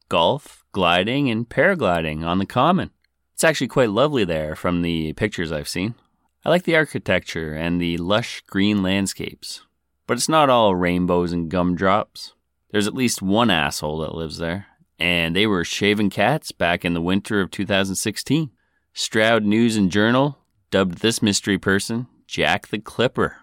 golf, 0.09 0.65
gliding, 0.71 1.29
and 1.31 1.49
paragliding 1.49 2.25
on 2.25 2.39
the 2.39 2.47
common. 2.47 2.91
It's 3.35 3.43
actually 3.45 3.69
quite 3.69 3.91
lovely 3.91 4.25
there 4.25 4.55
from 4.55 4.83
the 4.83 5.13
pictures 5.15 5.51
I've 5.51 5.69
seen. 5.69 5.97
I 6.45 6.51
like 6.51 6.63
the 6.63 6.77
architecture 6.77 7.53
and 7.53 7.81
the 7.81 7.97
lush 7.99 8.43
green 8.47 8.81
landscapes. 8.81 9.63
But 10.07 10.19
it's 10.19 10.29
not 10.29 10.51
all 10.51 10.77
rainbows 10.77 11.33
and 11.33 11.51
gumdrops. 11.51 12.35
There's 12.71 12.87
at 12.87 12.95
least 12.95 13.23
one 13.23 13.51
asshole 13.51 13.99
that 13.99 14.15
lives 14.15 14.39
there, 14.39 14.67
and 15.01 15.35
they 15.35 15.49
were 15.49 15.65
shaving 15.65 16.11
cats 16.11 16.53
back 16.53 16.85
in 16.85 16.95
the 16.95 17.01
winter 17.01 17.41
of 17.41 17.51
2016. 17.51 18.51
Stroud 18.93 19.45
News 19.45 19.77
and 19.77 19.91
Journal 19.91 20.39
dubbed 20.71 20.99
this 20.99 21.21
mystery 21.21 21.59
person 21.59 22.07
Jack 22.29 22.69
the 22.69 22.79
Clipper. 22.79 23.39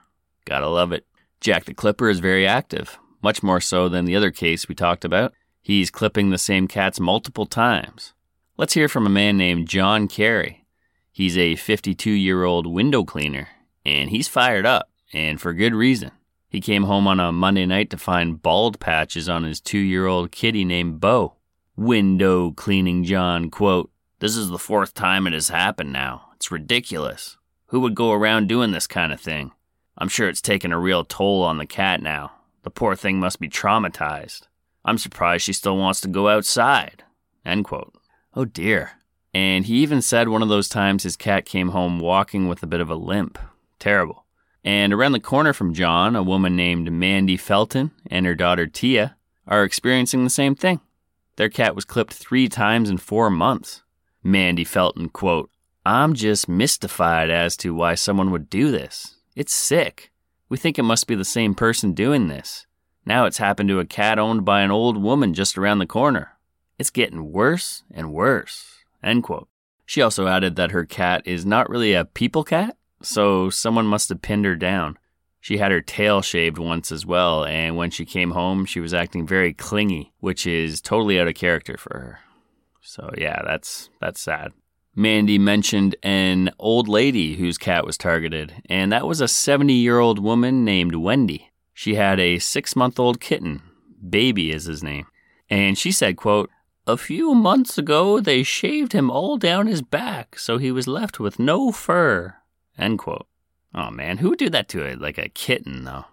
Gotta 0.46 0.68
love 0.68 0.94
it. 0.94 1.06
Jack 1.42 1.66
the 1.66 1.74
Clipper 1.74 2.10
is 2.10 2.20
very 2.20 2.48
active, 2.48 2.98
much 3.22 3.44
more 3.44 3.60
so 3.60 3.90
than 3.90 4.06
the 4.06 4.16
other 4.16 4.32
case 4.32 4.70
we 4.70 4.76
talked 4.76 5.04
about. 5.04 5.34
He's 5.62 5.92
clipping 5.92 6.30
the 6.30 6.38
same 6.38 6.68
cats 6.68 7.00
multiple 7.00 7.46
times. 7.46 8.14
Let's 8.62 8.76
hear 8.76 8.88
from 8.88 9.08
a 9.08 9.10
man 9.10 9.38
named 9.38 9.68
John 9.68 10.08
Carey. 10.08 10.68
He's 11.12 11.36
a 11.36 11.56
52 11.56 12.12
year 12.12 12.44
old 12.44 12.68
window 12.68 13.04
cleaner, 13.04 13.48
and 13.84 14.12
he's 14.12 14.28
fired 14.28 14.68
up, 14.68 14.88
and 15.12 15.42
for 15.42 15.52
good 15.52 15.74
reason. 15.74 16.12
He 16.48 16.62
came 16.62 16.84
home 16.84 17.08
on 17.08 17.20
a 17.20 17.32
Monday 17.32 17.66
night 17.66 17.90
to 17.90 17.98
find 17.98 18.40
bald 18.40 18.80
patches 18.80 19.28
on 19.28 19.46
his 19.46 19.60
two 19.60 19.80
year 19.80 20.06
old 20.06 20.32
kitty 20.32 20.64
named 20.64 21.00
Bo. 21.00 21.38
Window 21.76 22.52
cleaning 22.52 23.04
John, 23.04 23.50
quote, 23.50 23.90
This 24.20 24.38
is 24.38 24.50
the 24.50 24.60
fourth 24.60 24.94
time 24.94 25.26
it 25.26 25.34
has 25.34 25.50
happened 25.50 25.92
now. 25.92 26.30
It's 26.36 26.52
ridiculous. 26.52 27.38
Who 27.70 27.80
would 27.80 27.96
go 27.96 28.12
around 28.12 28.48
doing 28.48 28.74
this 28.74 28.86
kind 28.86 29.12
of 29.12 29.20
thing? 29.20 29.54
I'm 29.98 30.08
sure 30.08 30.30
it's 30.30 30.40
taken 30.40 30.72
a 30.72 30.80
real 30.80 31.04
toll 31.04 31.42
on 31.42 31.58
the 31.58 31.66
cat 31.66 32.00
now. 32.00 32.34
The 32.62 32.70
poor 32.70 32.96
thing 32.96 33.20
must 33.20 33.40
be 33.40 33.50
traumatized. 33.50 34.42
I'm 34.86 35.00
surprised 35.00 35.46
she 35.46 35.54
still 35.54 35.78
wants 35.78 36.00
to 36.02 36.08
go 36.08 36.30
outside. 36.30 37.04
End 37.44 37.66
quote. 37.66 37.96
Oh 38.34 38.46
dear. 38.46 38.92
And 39.34 39.66
he 39.66 39.76
even 39.76 40.02
said 40.02 40.30
one 40.30 40.42
of 40.42 40.50
those 40.50 40.70
times 40.70 41.04
his 41.04 41.18
cat 41.18 41.46
came 41.46 41.70
home 41.70 42.00
walking 42.00 42.48
with 42.48 42.64
a 42.64 42.68
bit 42.68 42.80
of 42.82 42.90
a 42.90 42.96
limp. 42.96 43.38
Terrible. 43.80 44.26
And 44.64 44.94
around 44.94 45.14
the 45.14 45.20
corner 45.20 45.54
from 45.54 45.74
John, 45.74 46.16
a 46.16 46.24
woman 46.24 46.56
named 46.56 46.92
Mandy 46.92 47.36
Felton 47.36 47.92
and 48.08 48.26
her 48.26 48.36
daughter 48.36 48.68
Tia 48.68 49.16
are 49.48 49.64
experiencing 49.64 50.24
the 50.24 50.30
same 50.30 50.56
thing. 50.56 50.80
Their 51.36 51.50
cat 51.50 51.76
was 51.76 51.86
clipped 51.86 52.14
three 52.14 52.48
times 52.48 52.90
in 52.90 52.98
four 52.98 53.30
months. 53.30 53.84
Mandy 54.24 54.64
Felton, 54.64 55.10
quote, 55.10 55.50
I'm 55.86 56.14
just 56.14 56.48
mystified 56.48 57.30
as 57.30 57.58
to 57.58 57.74
why 57.74 57.96
someone 57.96 58.32
would 58.32 58.50
do 58.50 58.72
this. 58.72 59.16
It's 59.36 59.54
sick. 59.54 60.12
We 60.48 60.58
think 60.58 60.78
it 60.78 60.84
must 60.84 61.08
be 61.08 61.16
the 61.16 61.26
same 61.26 61.56
person 61.56 61.94
doing 61.94 62.28
this. 62.28 62.68
Now 63.06 63.26
it's 63.26 63.40
happened 63.40 63.70
to 63.70 63.80
a 63.80 63.86
cat 63.86 64.20
owned 64.20 64.46
by 64.46 64.62
an 64.62 64.70
old 64.70 65.02
woman 65.02 65.34
just 65.34 65.58
around 65.58 65.80
the 65.80 65.88
corner. 65.88 66.38
It's 66.82 66.90
getting 66.90 67.32
worse 67.32 67.84
and 67.92 68.12
worse. 68.12 68.80
End 69.04 69.22
quote. 69.22 69.48
She 69.86 70.02
also 70.02 70.26
added 70.26 70.56
that 70.56 70.72
her 70.72 70.84
cat 70.84 71.22
is 71.26 71.46
not 71.46 71.70
really 71.70 71.94
a 71.94 72.06
people 72.06 72.44
cat, 72.44 72.76
so 73.04 73.52
someone 73.52 73.86
must 73.86 74.10
have 74.10 74.24
pinned 74.24 74.46
her 74.46 74.56
down. 74.56 74.98
She 75.40 75.60
had 75.60 75.72
her 75.72 75.82
tail 75.82 76.24
shaved 76.24 76.58
once 76.58 76.92
as 76.92 77.06
well, 77.06 77.46
and 77.46 77.78
when 77.78 77.92
she 77.92 78.04
came 78.04 78.32
home, 78.32 78.66
she 78.66 78.80
was 78.80 78.96
acting 78.96 79.28
very 79.28 79.54
clingy, 79.54 80.12
which 80.22 80.48
is 80.48 80.82
totally 80.82 81.20
out 81.20 81.28
of 81.28 81.36
character 81.36 81.78
for 81.78 82.00
her. 82.00 82.20
So 82.82 83.12
yeah, 83.16 83.44
that's 83.46 83.92
that's 84.00 84.20
sad. 84.20 84.52
Mandy 84.96 85.38
mentioned 85.38 85.96
an 86.02 86.50
old 86.58 86.88
lady 86.88 87.36
whose 87.36 87.60
cat 87.60 87.86
was 87.86 87.96
targeted, 87.96 88.56
and 88.72 88.92
that 88.92 89.06
was 89.06 89.22
a 89.22 89.28
70 89.28 89.72
year 89.72 90.00
old 90.00 90.18
woman 90.18 90.66
named 90.66 90.96
Wendy. 90.96 91.52
She 91.76 91.94
had 91.94 92.20
a 92.20 92.40
six 92.40 92.76
month 92.76 93.00
old 93.00 93.20
kitten. 93.20 93.62
Baby 94.10 94.50
is 94.52 94.66
his 94.66 94.82
name. 94.82 95.06
And 95.48 95.78
she 95.78 95.92
said, 95.92 96.16
quote, 96.16 96.50
A 96.88 96.98
few 96.98 97.36
months 97.36 97.78
ago, 97.78 98.20
they 98.20 98.42
shaved 98.42 98.94
him 98.94 99.12
all 99.12 99.38
down 99.38 99.68
his 99.68 99.84
back, 99.84 100.40
so 100.40 100.58
he 100.58 100.72
was 100.72 100.88
left 100.88 101.20
with 101.20 101.38
no 101.38 101.72
fur. 101.72 102.36
End 102.78 102.98
quote. 102.98 103.28
Oh 103.76 103.92
man, 103.92 104.18
who 104.18 104.30
would 104.30 104.40
do 104.40 104.50
that 104.50 104.68
to 104.70 104.84
it? 104.84 105.00
Like 105.00 105.20
a 105.20 105.30
kitten, 105.30 105.84
though? 105.84 106.06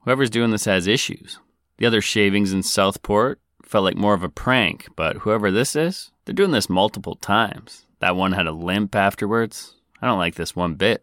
Whoever's 0.00 0.30
doing 0.30 0.50
this 0.50 0.66
has 0.66 0.86
issues. 0.86 1.38
The 1.78 1.86
other 1.86 2.02
shavings 2.02 2.52
in 2.52 2.62
Southport 2.62 3.40
felt 3.64 3.84
like 3.84 3.96
more 3.96 4.12
of 4.12 4.22
a 4.22 4.28
prank, 4.28 4.88
but 4.94 5.18
whoever 5.18 5.50
this 5.50 5.74
is, 5.74 6.10
they're 6.24 6.34
doing 6.34 6.50
this 6.50 6.68
multiple 6.68 7.14
times. 7.14 7.86
That 8.00 8.16
one 8.16 8.32
had 8.32 8.46
a 8.46 8.52
limp 8.52 8.94
afterwards. 8.94 9.74
I 10.02 10.06
don't 10.06 10.18
like 10.18 10.34
this 10.34 10.54
one 10.54 10.74
bit. 10.74 11.02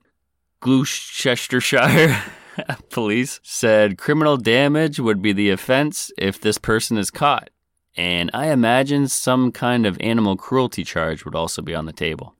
Gloucestershire 0.60 2.24
police 2.90 3.40
said 3.44 3.98
criminal 3.98 4.38
damage 4.38 5.00
would 5.00 5.22
be 5.22 5.34
the 5.34 5.50
offense 5.50 6.12
if 6.18 6.40
this 6.40 6.58
person 6.58 6.98
is 6.98 7.10
caught. 7.12 7.50
And 7.98 8.30
I 8.34 8.52
imagine 8.52 9.08
some 9.08 9.52
kind 9.52 9.86
of 9.86 9.98
animal 10.00 10.38
cruelty 10.38 10.84
charge 10.84 11.26
would 11.26 11.36
also 11.36 11.62
be 11.62 11.76
on 11.76 11.88
the 11.88 11.94
table. 11.94 12.36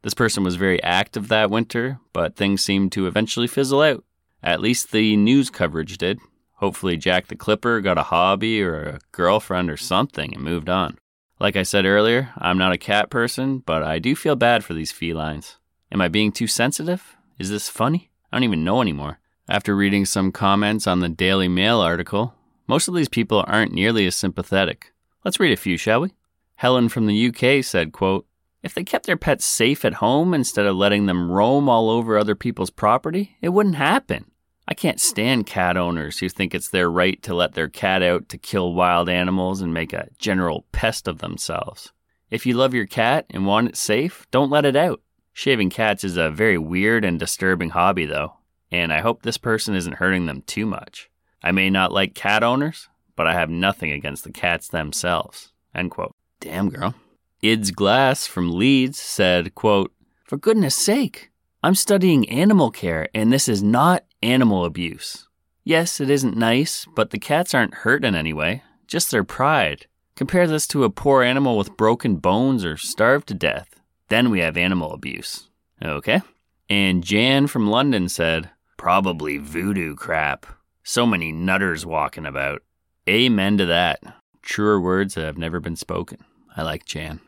This 0.00 0.14
person 0.14 0.42
was 0.42 0.56
very 0.56 0.82
active 0.82 1.28
that 1.28 1.50
winter, 1.50 2.00
but 2.12 2.34
things 2.34 2.64
seemed 2.64 2.90
to 2.92 3.06
eventually 3.06 3.46
fizzle 3.46 3.82
out. 3.82 4.02
At 4.42 4.60
least 4.60 4.90
the 4.90 5.16
news 5.16 5.50
coverage 5.50 5.98
did. 5.98 6.18
Hopefully, 6.54 6.96
Jack 6.96 7.28
the 7.28 7.36
Clipper 7.36 7.80
got 7.80 7.98
a 7.98 8.04
hobby 8.04 8.62
or 8.62 8.82
a 8.82 8.98
girlfriend 9.12 9.70
or 9.70 9.76
something 9.76 10.34
and 10.34 10.42
moved 10.42 10.68
on. 10.68 10.98
Like 11.38 11.56
I 11.56 11.62
said 11.62 11.84
earlier, 11.84 12.30
I'm 12.38 12.58
not 12.58 12.72
a 12.72 12.78
cat 12.78 13.10
person, 13.10 13.58
but 13.58 13.82
I 13.82 13.98
do 13.98 14.16
feel 14.16 14.36
bad 14.36 14.64
for 14.64 14.74
these 14.74 14.92
felines. 14.92 15.58
Am 15.90 16.00
I 16.00 16.08
being 16.08 16.32
too 16.32 16.46
sensitive? 16.46 17.16
Is 17.38 17.50
this 17.50 17.68
funny? 17.68 18.10
I 18.32 18.36
don't 18.36 18.44
even 18.44 18.64
know 18.64 18.80
anymore. 18.80 19.18
After 19.48 19.74
reading 19.76 20.04
some 20.04 20.32
comments 20.32 20.86
on 20.86 21.00
the 21.00 21.08
Daily 21.08 21.48
Mail 21.48 21.80
article, 21.80 22.34
most 22.66 22.88
of 22.88 22.94
these 22.94 23.08
people 23.08 23.44
aren't 23.46 23.74
nearly 23.74 24.06
as 24.06 24.14
sympathetic. 24.14 24.91
Let's 25.24 25.38
read 25.38 25.52
a 25.52 25.56
few, 25.56 25.76
shall 25.76 26.00
we? 26.00 26.10
Helen 26.56 26.88
from 26.88 27.06
the 27.06 27.28
UK 27.28 27.64
said, 27.64 27.92
quote, 27.92 28.26
If 28.62 28.74
they 28.74 28.82
kept 28.82 29.06
their 29.06 29.16
pets 29.16 29.44
safe 29.44 29.84
at 29.84 29.94
home 29.94 30.34
instead 30.34 30.66
of 30.66 30.76
letting 30.76 31.06
them 31.06 31.30
roam 31.30 31.68
all 31.68 31.90
over 31.90 32.18
other 32.18 32.34
people's 32.34 32.70
property, 32.70 33.36
it 33.40 33.50
wouldn't 33.50 33.76
happen. 33.76 34.26
I 34.66 34.74
can't 34.74 35.00
stand 35.00 35.46
cat 35.46 35.76
owners 35.76 36.18
who 36.18 36.28
think 36.28 36.54
it's 36.54 36.68
their 36.68 36.90
right 36.90 37.20
to 37.22 37.34
let 37.34 37.54
their 37.54 37.68
cat 37.68 38.02
out 38.02 38.28
to 38.30 38.38
kill 38.38 38.74
wild 38.74 39.08
animals 39.08 39.60
and 39.60 39.74
make 39.74 39.92
a 39.92 40.08
general 40.18 40.66
pest 40.72 41.06
of 41.06 41.18
themselves. 41.18 41.92
If 42.30 42.46
you 42.46 42.54
love 42.54 42.74
your 42.74 42.86
cat 42.86 43.26
and 43.30 43.46
want 43.46 43.68
it 43.68 43.76
safe, 43.76 44.26
don't 44.30 44.50
let 44.50 44.64
it 44.64 44.76
out. 44.76 45.02
Shaving 45.32 45.70
cats 45.70 46.04
is 46.04 46.16
a 46.16 46.30
very 46.30 46.58
weird 46.58 47.04
and 47.04 47.18
disturbing 47.18 47.70
hobby, 47.70 48.06
though, 48.06 48.38
and 48.70 48.92
I 48.92 49.00
hope 49.00 49.22
this 49.22 49.38
person 49.38 49.74
isn't 49.74 49.96
hurting 49.96 50.26
them 50.26 50.42
too 50.42 50.66
much. 50.66 51.10
I 51.42 51.52
may 51.52 51.70
not 51.70 51.92
like 51.92 52.14
cat 52.14 52.42
owners, 52.42 52.88
but 53.22 53.28
I 53.28 53.34
have 53.34 53.50
nothing 53.50 53.92
against 53.92 54.24
the 54.24 54.32
cats 54.32 54.66
themselves. 54.66 55.52
End 55.76 55.92
quote. 55.92 56.16
Damn, 56.40 56.70
girl. 56.70 56.92
Ids 57.40 57.70
Glass 57.70 58.26
from 58.26 58.50
Leeds 58.50 58.98
said, 58.98 59.54
quote, 59.54 59.92
For 60.24 60.36
goodness 60.36 60.74
sake, 60.74 61.30
I'm 61.62 61.76
studying 61.76 62.28
animal 62.28 62.72
care, 62.72 63.08
and 63.14 63.32
this 63.32 63.48
is 63.48 63.62
not 63.62 64.02
animal 64.24 64.64
abuse. 64.64 65.28
Yes, 65.62 66.00
it 66.00 66.10
isn't 66.10 66.36
nice, 66.36 66.84
but 66.96 67.10
the 67.10 67.18
cats 67.20 67.54
aren't 67.54 67.74
hurt 67.84 68.04
in 68.04 68.16
any 68.16 68.32
way, 68.32 68.64
just 68.88 69.12
their 69.12 69.22
pride. 69.22 69.86
Compare 70.16 70.48
this 70.48 70.66
to 70.66 70.82
a 70.82 70.90
poor 70.90 71.22
animal 71.22 71.56
with 71.56 71.76
broken 71.76 72.16
bones 72.16 72.64
or 72.64 72.76
starved 72.76 73.28
to 73.28 73.34
death. 73.34 73.80
Then 74.08 74.30
we 74.30 74.40
have 74.40 74.56
animal 74.56 74.92
abuse. 74.92 75.48
Okay? 75.80 76.22
And 76.68 77.04
Jan 77.04 77.46
from 77.46 77.70
London 77.70 78.08
said, 78.08 78.50
Probably 78.76 79.38
voodoo 79.38 79.94
crap. 79.94 80.44
So 80.82 81.06
many 81.06 81.30
nutters 81.30 81.86
walking 81.86 82.26
about. 82.26 82.62
Amen 83.08 83.58
to 83.58 83.66
that. 83.66 84.00
Truer 84.42 84.80
words 84.80 85.16
have 85.16 85.36
never 85.36 85.58
been 85.58 85.76
spoken. 85.76 86.18
I 86.56 86.62
like 86.62 86.84
Jan. 86.84 87.20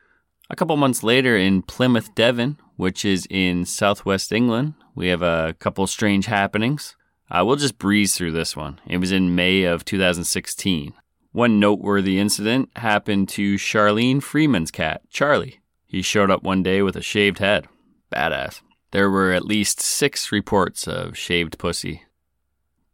A 0.50 0.56
couple 0.56 0.76
months 0.76 1.02
later 1.02 1.36
in 1.36 1.62
Plymouth, 1.62 2.14
Devon, 2.14 2.58
which 2.76 3.04
is 3.04 3.26
in 3.28 3.64
southwest 3.64 4.30
England, 4.30 4.74
we 4.94 5.08
have 5.08 5.22
a 5.22 5.54
couple 5.58 5.86
strange 5.86 6.26
happenings. 6.26 6.94
Uh, 7.30 7.42
we'll 7.44 7.56
just 7.56 7.78
breeze 7.78 8.14
through 8.14 8.32
this 8.32 8.54
one. 8.54 8.80
It 8.86 8.98
was 8.98 9.10
in 9.10 9.34
May 9.34 9.64
of 9.64 9.84
2016. 9.84 10.92
One 11.32 11.58
noteworthy 11.58 12.20
incident 12.20 12.70
happened 12.76 13.28
to 13.30 13.56
Charlene 13.56 14.22
Freeman's 14.22 14.70
cat, 14.70 15.02
Charlie. 15.10 15.60
He 15.86 16.02
showed 16.02 16.30
up 16.30 16.44
one 16.44 16.62
day 16.62 16.82
with 16.82 16.94
a 16.94 17.02
shaved 17.02 17.38
head. 17.38 17.66
Badass. 18.12 18.60
There 18.92 19.10
were 19.10 19.32
at 19.32 19.44
least 19.44 19.80
six 19.80 20.30
reports 20.30 20.86
of 20.86 21.18
shaved 21.18 21.58
pussy 21.58 22.02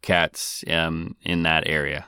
cats 0.00 0.64
um, 0.68 1.16
in 1.22 1.42
that 1.42 1.64
area. 1.66 2.06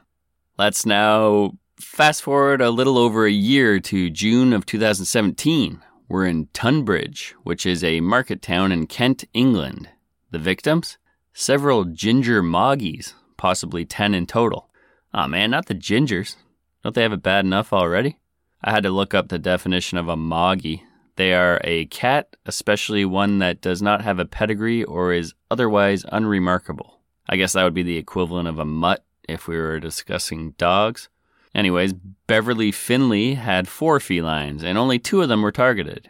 Let's 0.59 0.85
now 0.85 1.53
fast 1.81 2.23
forward 2.23 2.61
a 2.61 2.69
little 2.69 2.99
over 2.99 3.25
a 3.25 3.33
year 3.33 3.81
to 3.81 4.11
June 4.11 4.53
of 4.53 4.67
2017. 4.67 5.81
We're 6.09 6.27
in 6.27 6.49
Tunbridge, 6.53 7.35
which 7.43 7.65
is 7.65 7.83
a 7.83 8.03
market 8.03 8.43
town 8.43 8.71
in 8.71 8.87
Kent, 8.87 9.25
England. 9.33 9.89
The 10.31 10.39
victims? 10.39 10.99
Several 11.33 11.85
ginger 11.85 12.43
moggies, 12.43 13.15
possibly 13.39 13.87
10 13.87 14.15
in 14.15 14.27
total. 14.27 14.69
Aw 15.15 15.25
oh, 15.25 15.29
man, 15.29 15.51
not 15.51 15.67
the 15.67 15.75
gingers. 15.75 16.37
Don't 16.83 16.95
they 16.95 17.03
have 17.03 17.15
it 17.15 17.23
bad 17.23 17.47
enough 17.47 17.73
already? 17.73 18.19
I 18.63 18.73
had 18.73 18.83
to 18.83 18.91
look 18.91 19.15
up 19.15 19.29
the 19.29 19.39
definition 19.39 19.97
of 19.97 20.09
a 20.09 20.17
moggy. 20.19 20.85
They 21.17 21.33
are 21.33 21.63
a 21.65 21.87
cat, 21.87 22.37
especially 22.45 23.07
one 23.07 23.39
that 23.39 23.63
does 23.63 23.81
not 23.81 24.03
have 24.03 24.19
a 24.19 24.27
pedigree 24.27 24.85
or 24.85 25.15
is 25.15 25.33
otherwise 25.51 26.05
unremarkable. 26.13 27.01
I 27.27 27.37
guess 27.37 27.55
that 27.55 27.65
would 27.65 27.73
be 27.73 27.83
the 27.83 27.97
equivalent 27.97 28.49
of 28.49 28.59
a 28.59 28.67
mutt 28.67 29.03
if 29.29 29.47
we 29.47 29.57
were 29.57 29.81
discussing 29.81 30.53
dogs. 30.53 31.09
Anyways, 31.55 31.93
Beverly 31.93 32.73
Finley 32.73 33.35
had 33.35 33.69
four 33.69 34.01
felines, 34.01 34.63
and 34.63 34.79
only 34.79 34.99
two 34.99 35.23
of 35.23 35.29
them 35.29 35.43
were 35.43 35.53
targeted. 35.53 36.09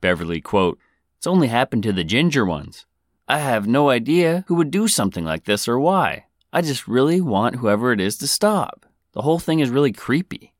Beverly, 0.00 0.40
quote, 0.40 0.78
It's 1.16 1.26
only 1.26 1.48
happened 1.48 1.82
to 1.84 1.92
the 1.92 2.04
ginger 2.04 2.44
ones. 2.44 2.86
I 3.28 3.38
have 3.38 3.66
no 3.66 3.90
idea 3.90 4.44
who 4.48 4.54
would 4.54 4.70
do 4.70 4.88
something 4.88 5.24
like 5.24 5.44
this 5.44 5.68
or 5.68 5.78
why. 5.78 6.24
I 6.52 6.62
just 6.62 6.88
really 6.88 7.20
want 7.20 7.56
whoever 7.56 7.92
it 7.92 8.00
is 8.00 8.16
to 8.18 8.26
stop. 8.28 8.86
The 9.12 9.22
whole 9.22 9.38
thing 9.38 9.60
is 9.60 9.68
really 9.68 9.92
creepy. 9.92 10.54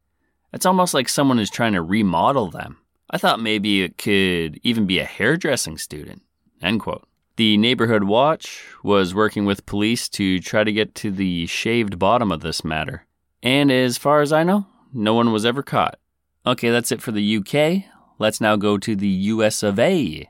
It's 0.52 0.66
almost 0.66 0.92
like 0.92 1.08
someone 1.08 1.38
is 1.38 1.50
trying 1.50 1.72
to 1.72 1.82
remodel 1.82 2.50
them. 2.50 2.78
I 3.10 3.16
thought 3.16 3.40
maybe 3.40 3.82
it 3.82 3.96
could 3.96 4.60
even 4.62 4.86
be 4.86 4.98
a 4.98 5.04
hairdressing 5.04 5.78
student. 5.78 6.22
End 6.60 6.80
quote. 6.80 7.08
The 7.38 7.56
neighborhood 7.56 8.02
watch 8.02 8.64
was 8.82 9.14
working 9.14 9.44
with 9.44 9.64
police 9.64 10.08
to 10.08 10.40
try 10.40 10.64
to 10.64 10.72
get 10.72 10.96
to 10.96 11.12
the 11.12 11.46
shaved 11.46 11.96
bottom 11.96 12.32
of 12.32 12.40
this 12.40 12.64
matter. 12.64 13.06
And 13.44 13.70
as 13.70 13.96
far 13.96 14.22
as 14.22 14.32
I 14.32 14.42
know, 14.42 14.66
no 14.92 15.14
one 15.14 15.30
was 15.30 15.46
ever 15.46 15.62
caught. 15.62 16.00
Okay, 16.44 16.70
that's 16.70 16.90
it 16.90 17.00
for 17.00 17.12
the 17.12 17.36
UK. 17.36 17.84
Let's 18.18 18.40
now 18.40 18.56
go 18.56 18.76
to 18.78 18.96
the 18.96 19.06
US 19.06 19.62
of 19.62 19.78
A, 19.78 20.28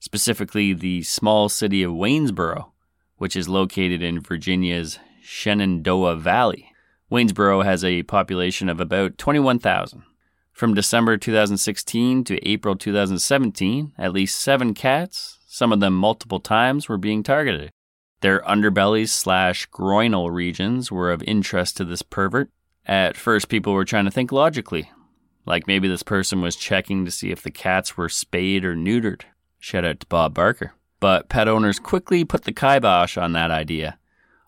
specifically 0.00 0.72
the 0.72 1.04
small 1.04 1.48
city 1.48 1.84
of 1.84 1.92
Waynesboro, 1.92 2.72
which 3.18 3.36
is 3.36 3.48
located 3.48 4.02
in 4.02 4.18
Virginia's 4.18 4.98
Shenandoah 5.22 6.16
Valley. 6.16 6.72
Waynesboro 7.08 7.62
has 7.62 7.84
a 7.84 8.02
population 8.02 8.68
of 8.68 8.80
about 8.80 9.16
21,000. 9.16 10.02
From 10.50 10.74
December 10.74 11.18
2016 11.18 12.24
to 12.24 12.48
April 12.48 12.74
2017, 12.74 13.92
at 13.96 14.12
least 14.12 14.42
seven 14.42 14.74
cats, 14.74 15.37
some 15.48 15.72
of 15.72 15.80
them 15.80 15.94
multiple 15.94 16.38
times, 16.38 16.88
were 16.88 16.98
being 16.98 17.22
targeted. 17.22 17.72
Their 18.20 18.42
underbellies 18.42 19.08
slash 19.08 19.68
groinal 19.70 20.32
regions 20.32 20.92
were 20.92 21.10
of 21.10 21.22
interest 21.22 21.78
to 21.78 21.84
this 21.84 22.02
pervert. 22.02 22.50
At 22.86 23.16
first, 23.16 23.48
people 23.48 23.72
were 23.72 23.84
trying 23.84 24.04
to 24.04 24.10
think 24.10 24.30
logically, 24.30 24.90
like 25.46 25.66
maybe 25.66 25.88
this 25.88 26.02
person 26.02 26.42
was 26.42 26.54
checking 26.54 27.04
to 27.04 27.10
see 27.10 27.30
if 27.30 27.42
the 27.42 27.50
cats 27.50 27.96
were 27.96 28.08
spayed 28.08 28.64
or 28.64 28.76
neutered. 28.76 29.22
Shout 29.58 29.84
out 29.84 30.00
to 30.00 30.06
Bob 30.06 30.34
Barker. 30.34 30.74
But 31.00 31.28
pet 31.28 31.48
owners 31.48 31.78
quickly 31.78 32.24
put 32.24 32.44
the 32.44 32.52
kibosh 32.52 33.16
on 33.16 33.32
that 33.32 33.50
idea. 33.50 33.98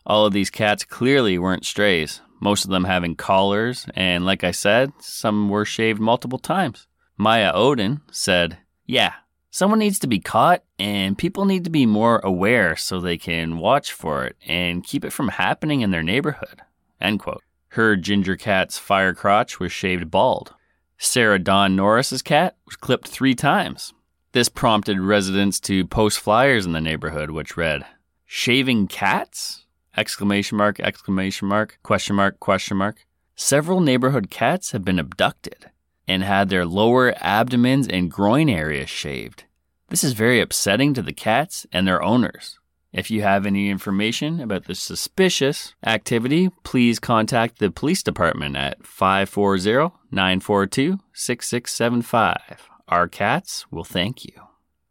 All 0.04 0.26
of 0.26 0.32
these 0.32 0.50
cats 0.50 0.84
clearly 0.84 1.38
weren't 1.38 1.64
strays, 1.64 2.20
most 2.40 2.64
of 2.64 2.70
them 2.70 2.84
having 2.84 3.14
collars, 3.14 3.86
and 3.94 4.26
like 4.26 4.44
I 4.44 4.50
said, 4.50 4.92
some 4.98 5.48
were 5.48 5.64
shaved 5.64 6.00
multiple 6.00 6.38
times. 6.38 6.86
Maya 7.16 7.52
Odin 7.54 8.00
said, 8.10 8.58
Yeah, 8.86 9.12
someone 9.50 9.78
needs 9.78 9.98
to 9.98 10.06
be 10.06 10.20
caught, 10.20 10.62
and 10.78 11.18
people 11.18 11.44
need 11.44 11.64
to 11.64 11.70
be 11.70 11.86
more 11.86 12.20
aware 12.20 12.76
so 12.76 13.00
they 13.00 13.18
can 13.18 13.58
watch 13.58 13.92
for 13.92 14.24
it 14.24 14.36
and 14.46 14.84
keep 14.84 15.04
it 15.04 15.12
from 15.12 15.28
happening 15.28 15.80
in 15.80 15.90
their 15.90 16.02
neighborhood. 16.02 16.62
End 17.00 17.20
quote. 17.20 17.42
Her 17.74 17.96
ginger 17.96 18.36
cat's 18.36 18.78
fire 18.78 19.14
crotch 19.14 19.60
was 19.60 19.72
shaved 19.72 20.10
bald. 20.10 20.54
Sarah 20.98 21.38
Dawn 21.38 21.76
Norris's 21.76 22.22
cat 22.22 22.56
was 22.66 22.76
clipped 22.76 23.08
three 23.08 23.34
times. 23.34 23.92
This 24.32 24.48
prompted 24.48 25.00
residents 25.00 25.58
to 25.60 25.86
post 25.86 26.20
flyers 26.20 26.66
in 26.66 26.72
the 26.72 26.80
neighborhood 26.80 27.30
which 27.30 27.56
read, 27.56 27.84
Shaving 28.26 28.86
cats? 28.86 29.66
exclamation 29.96 30.56
mark, 30.56 30.78
exclamation 30.80 31.48
mark, 31.48 31.78
question 31.82 32.16
mark, 32.16 32.38
question 32.38 32.76
mark. 32.76 33.06
Several 33.34 33.80
neighborhood 33.80 34.30
cats 34.30 34.72
have 34.72 34.84
been 34.84 34.98
abducted 34.98 35.70
and 36.10 36.24
had 36.24 36.48
their 36.48 36.66
lower 36.66 37.14
abdomens 37.18 37.86
and 37.86 38.10
groin 38.10 38.48
areas 38.48 38.90
shaved. 38.90 39.44
This 39.90 40.02
is 40.02 40.12
very 40.12 40.40
upsetting 40.40 40.92
to 40.94 41.02
the 41.02 41.12
cats 41.12 41.68
and 41.72 41.86
their 41.86 42.02
owners. 42.02 42.58
If 42.92 43.12
you 43.12 43.22
have 43.22 43.46
any 43.46 43.70
information 43.70 44.40
about 44.40 44.64
the 44.64 44.74
suspicious 44.74 45.76
activity, 45.86 46.50
please 46.64 46.98
contact 46.98 47.60
the 47.60 47.70
police 47.70 48.02
department 48.02 48.56
at 48.56 48.84
540 48.84 49.94
942 50.10 50.98
6675. 51.12 52.68
Our 52.88 53.06
cats 53.06 53.70
will 53.70 53.84
thank 53.84 54.24
you. 54.24 54.32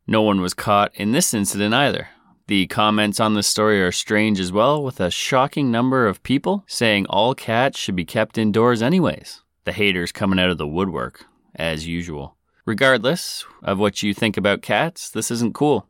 No 0.08 0.22
one 0.22 0.40
was 0.40 0.54
caught 0.54 0.96
in 0.96 1.12
this 1.12 1.34
incident 1.34 1.74
either. 1.74 2.08
The 2.48 2.68
comments 2.68 3.20
on 3.20 3.34
the 3.34 3.44
story 3.44 3.84
are 3.84 3.92
strange 3.92 4.40
as 4.40 4.54
well, 4.54 4.82
with 4.82 5.02
a 5.02 5.12
shocking 5.12 5.70
number 5.70 6.08
of 6.08 6.24
people 6.24 6.64
saying 6.66 7.08
all 7.08 7.36
cats 7.36 7.78
should 7.78 7.98
be 7.98 8.06
kept 8.06 8.38
indoors 8.38 8.82
anyways. 8.82 9.44
The 9.70 9.74
haters 9.74 10.12
coming 10.12 10.40
out 10.40 10.50
of 10.50 10.58
the 10.58 10.66
woodwork, 10.66 11.26
as 11.54 11.86
usual. 11.86 12.36
Regardless 12.66 13.46
of 13.62 13.78
what 13.78 14.02
you 14.02 14.16
think 14.16 14.36
about 14.36 14.64
cats, 14.64 15.12
this 15.12 15.30
isn't 15.30 15.54
cool. 15.54 15.88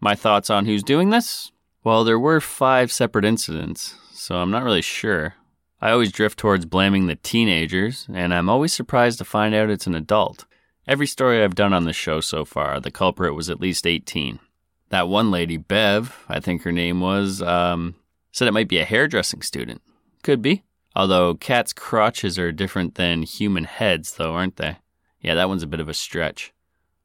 My 0.00 0.16
thoughts 0.16 0.50
on 0.50 0.66
who's 0.66 0.82
doing 0.82 1.10
this? 1.10 1.52
Well, 1.84 2.02
there 2.02 2.18
were 2.18 2.40
five 2.40 2.90
separate 2.90 3.24
incidents, 3.24 3.94
so 4.12 4.38
I'm 4.38 4.50
not 4.50 4.64
really 4.64 4.82
sure. 4.82 5.34
I 5.80 5.92
always 5.92 6.10
drift 6.10 6.40
towards 6.40 6.66
blaming 6.66 7.06
the 7.06 7.14
teenagers, 7.14 8.08
and 8.12 8.34
I'm 8.34 8.48
always 8.48 8.72
surprised 8.72 9.18
to 9.18 9.24
find 9.24 9.54
out 9.54 9.70
it's 9.70 9.86
an 9.86 9.94
adult. 9.94 10.44
Every 10.88 11.06
story 11.06 11.40
I've 11.40 11.54
done 11.54 11.72
on 11.72 11.84
the 11.84 11.92
show 11.92 12.20
so 12.20 12.44
far, 12.44 12.80
the 12.80 12.90
culprit 12.90 13.36
was 13.36 13.48
at 13.48 13.60
least 13.60 13.86
18. 13.86 14.40
That 14.88 15.06
one 15.06 15.30
lady, 15.30 15.56
Bev, 15.56 16.24
I 16.28 16.40
think 16.40 16.64
her 16.64 16.72
name 16.72 17.00
was, 17.00 17.40
um, 17.42 17.94
said 18.32 18.48
it 18.48 18.54
might 18.54 18.66
be 18.66 18.78
a 18.78 18.84
hairdressing 18.84 19.42
student. 19.42 19.82
Could 20.24 20.42
be. 20.42 20.64
Although 20.96 21.34
cats' 21.34 21.72
crotches 21.72 22.38
are 22.38 22.52
different 22.52 22.94
than 22.94 23.22
human 23.22 23.64
heads, 23.64 24.14
though, 24.14 24.34
aren't 24.34 24.56
they? 24.56 24.78
Yeah, 25.20 25.34
that 25.34 25.48
one's 25.48 25.62
a 25.62 25.68
bit 25.68 25.80
of 25.80 25.88
a 25.88 25.94
stretch. 25.94 26.52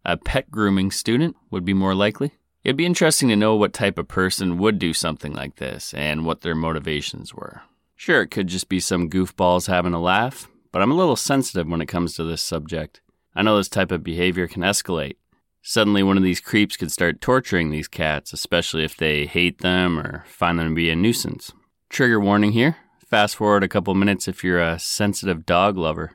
A 0.05 0.17
pet 0.17 0.51
grooming 0.51 0.91
student 0.91 1.35
would 1.49 1.65
be 1.65 1.73
more 1.73 1.95
likely. 1.95 2.33
It'd 2.63 2.77
be 2.77 2.85
interesting 2.85 3.29
to 3.29 3.35
know 3.35 3.55
what 3.55 3.73
type 3.73 3.97
of 3.97 4.07
person 4.07 4.57
would 4.57 4.79
do 4.79 4.93
something 4.93 5.33
like 5.33 5.55
this 5.55 5.93
and 5.93 6.25
what 6.25 6.41
their 6.41 6.55
motivations 6.55 7.33
were. 7.33 7.61
Sure, 7.95 8.21
it 8.21 8.27
could 8.27 8.47
just 8.47 8.69
be 8.69 8.79
some 8.79 9.09
goofballs 9.09 9.67
having 9.67 9.93
a 9.93 9.99
laugh, 9.99 10.47
but 10.71 10.81
I'm 10.81 10.91
a 10.91 10.95
little 10.95 11.15
sensitive 11.15 11.67
when 11.67 11.81
it 11.81 11.87
comes 11.87 12.15
to 12.15 12.23
this 12.23 12.41
subject. 12.41 13.01
I 13.35 13.41
know 13.41 13.57
this 13.57 13.69
type 13.69 13.91
of 13.91 14.03
behavior 14.03 14.47
can 14.47 14.61
escalate. 14.61 15.15
Suddenly, 15.61 16.03
one 16.03 16.17
of 16.17 16.23
these 16.23 16.39
creeps 16.39 16.77
could 16.77 16.91
start 16.91 17.21
torturing 17.21 17.69
these 17.69 17.87
cats, 17.87 18.33
especially 18.33 18.83
if 18.83 18.95
they 18.95 19.25
hate 19.25 19.59
them 19.59 19.99
or 19.99 20.23
find 20.27 20.59
them 20.59 20.69
to 20.69 20.75
be 20.75 20.89
a 20.89 20.95
nuisance. 20.95 21.51
Trigger 21.89 22.19
warning 22.19 22.53
here. 22.53 22.77
Fast 23.09 23.37
forward 23.37 23.63
a 23.63 23.67
couple 23.67 23.95
minutes 23.95 24.27
if 24.27 24.43
you're 24.43 24.61
a 24.61 24.77
sensitive 24.77 25.43
dog 25.43 25.77
lover. 25.77 26.11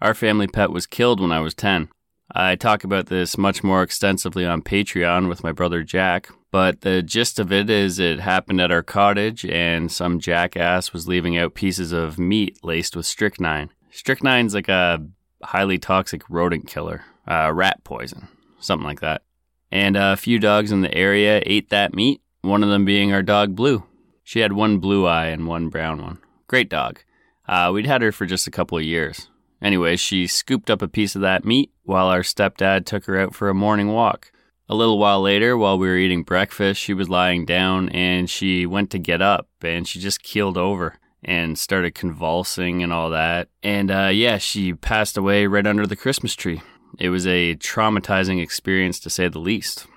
Our 0.00 0.14
family 0.14 0.48
pet 0.48 0.72
was 0.72 0.84
killed 0.84 1.20
when 1.20 1.30
I 1.30 1.38
was 1.38 1.54
10. 1.54 1.90
I 2.34 2.56
talk 2.56 2.82
about 2.82 3.06
this 3.06 3.38
much 3.38 3.62
more 3.62 3.84
extensively 3.84 4.44
on 4.44 4.60
Patreon 4.62 5.28
with 5.28 5.44
my 5.44 5.52
brother 5.52 5.84
Jack, 5.84 6.28
but 6.50 6.80
the 6.80 7.02
gist 7.02 7.38
of 7.38 7.52
it 7.52 7.70
is 7.70 8.00
it 8.00 8.18
happened 8.18 8.60
at 8.60 8.72
our 8.72 8.82
cottage 8.82 9.44
and 9.44 9.92
some 9.92 10.18
jackass 10.18 10.92
was 10.92 11.06
leaving 11.06 11.38
out 11.38 11.54
pieces 11.54 11.92
of 11.92 12.18
meat 12.18 12.58
laced 12.64 12.96
with 12.96 13.06
strychnine. 13.06 13.70
Strychnine's 13.92 14.54
like 14.54 14.68
a 14.68 15.06
highly 15.44 15.78
toxic 15.78 16.22
rodent 16.28 16.66
killer, 16.66 17.04
uh, 17.28 17.52
rat 17.54 17.84
poison, 17.84 18.26
something 18.58 18.86
like 18.86 19.00
that. 19.00 19.22
And 19.70 19.96
a 19.96 20.16
few 20.16 20.40
dogs 20.40 20.72
in 20.72 20.80
the 20.80 20.92
area 20.92 21.40
ate 21.46 21.70
that 21.70 21.94
meat, 21.94 22.22
one 22.40 22.64
of 22.64 22.70
them 22.70 22.84
being 22.84 23.12
our 23.12 23.22
dog 23.22 23.54
Blue. 23.54 23.84
She 24.24 24.40
had 24.40 24.54
one 24.54 24.78
blue 24.78 25.06
eye 25.06 25.26
and 25.26 25.46
one 25.46 25.68
brown 25.68 26.02
one. 26.02 26.18
Great 26.54 26.70
dog. 26.70 27.00
Uh, 27.48 27.72
we'd 27.74 27.84
had 27.84 28.00
her 28.00 28.12
for 28.12 28.26
just 28.26 28.46
a 28.46 28.50
couple 28.52 28.78
of 28.78 28.84
years. 28.84 29.28
Anyway, 29.60 29.96
she 29.96 30.28
scooped 30.28 30.70
up 30.70 30.82
a 30.82 30.86
piece 30.86 31.16
of 31.16 31.20
that 31.20 31.44
meat 31.44 31.72
while 31.82 32.06
our 32.06 32.20
stepdad 32.20 32.86
took 32.86 33.06
her 33.06 33.18
out 33.18 33.34
for 33.34 33.48
a 33.48 33.54
morning 33.54 33.88
walk. 33.88 34.30
A 34.68 34.76
little 34.76 34.96
while 34.96 35.20
later, 35.20 35.56
while 35.56 35.76
we 35.76 35.88
were 35.88 35.96
eating 35.96 36.22
breakfast, 36.22 36.80
she 36.80 36.94
was 36.94 37.08
lying 37.08 37.44
down 37.44 37.88
and 37.88 38.30
she 38.30 38.66
went 38.66 38.92
to 38.92 39.00
get 39.00 39.20
up 39.20 39.48
and 39.62 39.88
she 39.88 39.98
just 39.98 40.22
keeled 40.22 40.56
over 40.56 41.00
and 41.24 41.58
started 41.58 41.96
convulsing 41.96 42.84
and 42.84 42.92
all 42.92 43.10
that. 43.10 43.48
And 43.64 43.90
uh, 43.90 44.10
yeah, 44.12 44.38
she 44.38 44.74
passed 44.74 45.16
away 45.16 45.48
right 45.48 45.66
under 45.66 45.88
the 45.88 45.96
Christmas 45.96 46.36
tree. 46.36 46.62
It 47.00 47.08
was 47.08 47.26
a 47.26 47.56
traumatizing 47.56 48.40
experience 48.40 49.00
to 49.00 49.10
say 49.10 49.26
the 49.26 49.40
least. 49.40 49.88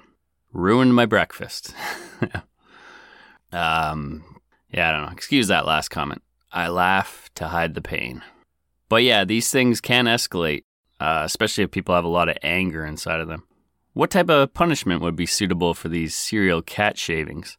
Ruined 0.54 0.96
my 0.96 1.06
breakfast. 1.06 1.76
um, 3.52 4.24
yeah, 4.72 4.90
I 4.90 4.92
don't 4.92 5.06
know. 5.06 5.12
Excuse 5.12 5.50
that 5.50 5.68
last 5.68 5.90
comment. 5.90 6.24
I 6.52 6.68
laugh 6.70 7.30
to 7.36 7.48
hide 7.48 7.74
the 7.74 7.82
pain. 7.82 8.24
But 8.90 9.04
yeah, 9.04 9.26
these 9.26 9.52
things 9.52 9.82
can 9.82 10.06
escalate, 10.06 10.64
uh, 11.00 11.22
especially 11.26 11.64
if 11.64 11.72
people 11.72 11.94
have 11.96 12.06
a 12.06 12.10
lot 12.10 12.30
of 12.30 12.38
anger 12.42 12.86
inside 12.86 13.20
of 13.20 13.28
them. 13.28 13.44
What 13.94 14.12
type 14.12 14.30
of 14.30 14.54
punishment 14.54 15.02
would 15.02 15.16
be 15.16 15.26
suitable 15.26 15.74
for 15.74 15.90
these 15.90 16.16
serial 16.16 16.62
cat 16.62 16.98
shavings? 16.98 17.58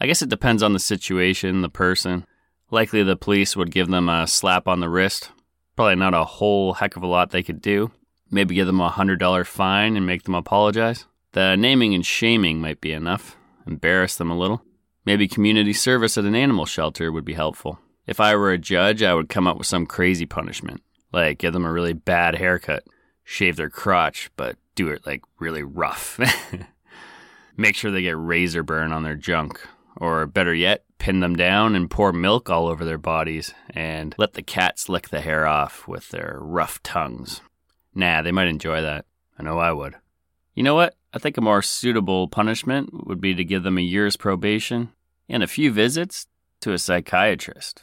I 0.00 0.06
guess 0.06 0.22
it 0.22 0.28
depends 0.28 0.62
on 0.62 0.72
the 0.72 0.78
situation, 0.78 1.62
the 1.62 1.68
person. 1.68 2.26
Likely 2.70 3.02
the 3.02 3.16
police 3.16 3.54
would 3.54 3.70
give 3.70 3.88
them 3.88 4.08
a 4.08 4.26
slap 4.26 4.66
on 4.66 4.80
the 4.80 4.88
wrist. 4.88 5.30
Probably 5.76 5.96
not 5.96 6.14
a 6.14 6.24
whole 6.24 6.74
heck 6.74 6.96
of 6.96 7.02
a 7.02 7.06
lot 7.06 7.30
they 7.30 7.42
could 7.42 7.60
do. 7.60 7.90
Maybe 8.30 8.54
give 8.54 8.66
them 8.66 8.80
a 8.80 8.90
$100 8.90 9.46
fine 9.46 9.96
and 9.96 10.06
make 10.06 10.24
them 10.24 10.34
apologize. 10.34 11.06
The 11.32 11.56
naming 11.56 11.94
and 11.94 12.04
shaming 12.04 12.60
might 12.60 12.80
be 12.80 12.92
enough. 12.92 13.36
Embarrass 13.66 14.16
them 14.16 14.30
a 14.30 14.38
little. 14.38 14.62
Maybe 15.04 15.28
community 15.28 15.72
service 15.72 16.16
at 16.16 16.24
an 16.24 16.34
animal 16.34 16.66
shelter 16.66 17.12
would 17.12 17.24
be 17.24 17.34
helpful. 17.34 17.78
If 18.06 18.20
I 18.20 18.36
were 18.36 18.52
a 18.52 18.58
judge, 18.58 19.02
I 19.02 19.14
would 19.14 19.28
come 19.28 19.46
up 19.46 19.56
with 19.56 19.66
some 19.66 19.86
crazy 19.86 20.26
punishment, 20.26 20.82
like 21.12 21.38
give 21.38 21.52
them 21.52 21.64
a 21.64 21.72
really 21.72 21.94
bad 21.94 22.36
haircut, 22.36 22.84
shave 23.24 23.56
their 23.56 23.70
crotch, 23.70 24.30
but 24.36 24.56
do 24.74 24.88
it 24.88 25.06
like 25.06 25.22
really 25.38 25.62
rough. 25.62 26.20
Make 27.56 27.76
sure 27.76 27.90
they 27.90 28.02
get 28.02 28.18
razor 28.18 28.62
burn 28.62 28.92
on 28.92 29.04
their 29.04 29.14
junk, 29.14 29.60
or 29.96 30.26
better 30.26 30.54
yet, 30.54 30.84
pin 30.98 31.20
them 31.20 31.36
down 31.36 31.74
and 31.74 31.90
pour 31.90 32.12
milk 32.12 32.50
all 32.50 32.66
over 32.66 32.84
their 32.84 32.98
bodies 32.98 33.54
and 33.70 34.14
let 34.18 34.34
the 34.34 34.42
cats 34.42 34.88
lick 34.88 35.08
the 35.08 35.20
hair 35.20 35.46
off 35.46 35.86
with 35.86 36.10
their 36.10 36.38
rough 36.40 36.82
tongues. 36.82 37.40
Nah, 37.94 38.22
they 38.22 38.32
might 38.32 38.48
enjoy 38.48 38.82
that. 38.82 39.06
I 39.38 39.44
know 39.44 39.58
I 39.58 39.72
would. 39.72 39.94
You 40.54 40.62
know 40.62 40.74
what? 40.74 40.96
I 41.12 41.18
think 41.18 41.36
a 41.36 41.40
more 41.40 41.62
suitable 41.62 42.28
punishment 42.28 43.06
would 43.06 43.20
be 43.20 43.34
to 43.34 43.44
give 43.44 43.62
them 43.62 43.78
a 43.78 43.82
year's 43.82 44.16
probation 44.16 44.90
and 45.28 45.42
a 45.42 45.48
few 45.48 45.72
visits 45.72 46.26
to 46.60 46.72
a 46.72 46.78
psychiatrist. 46.78 47.82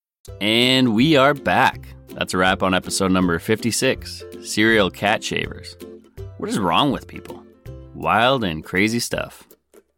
And 0.39 0.93
we 0.93 1.15
are 1.15 1.33
back. 1.33 1.95
That's 2.09 2.35
a 2.35 2.37
wrap 2.37 2.61
on 2.61 2.75
episode 2.75 3.11
number 3.11 3.39
56 3.39 4.23
Serial 4.43 4.91
Cat 4.91 5.23
Shavers. 5.23 5.75
What 6.37 6.47
is 6.47 6.59
wrong 6.59 6.91
with 6.91 7.07
people? 7.07 7.43
Wild 7.95 8.43
and 8.43 8.63
crazy 8.63 8.99
stuff. 8.99 9.47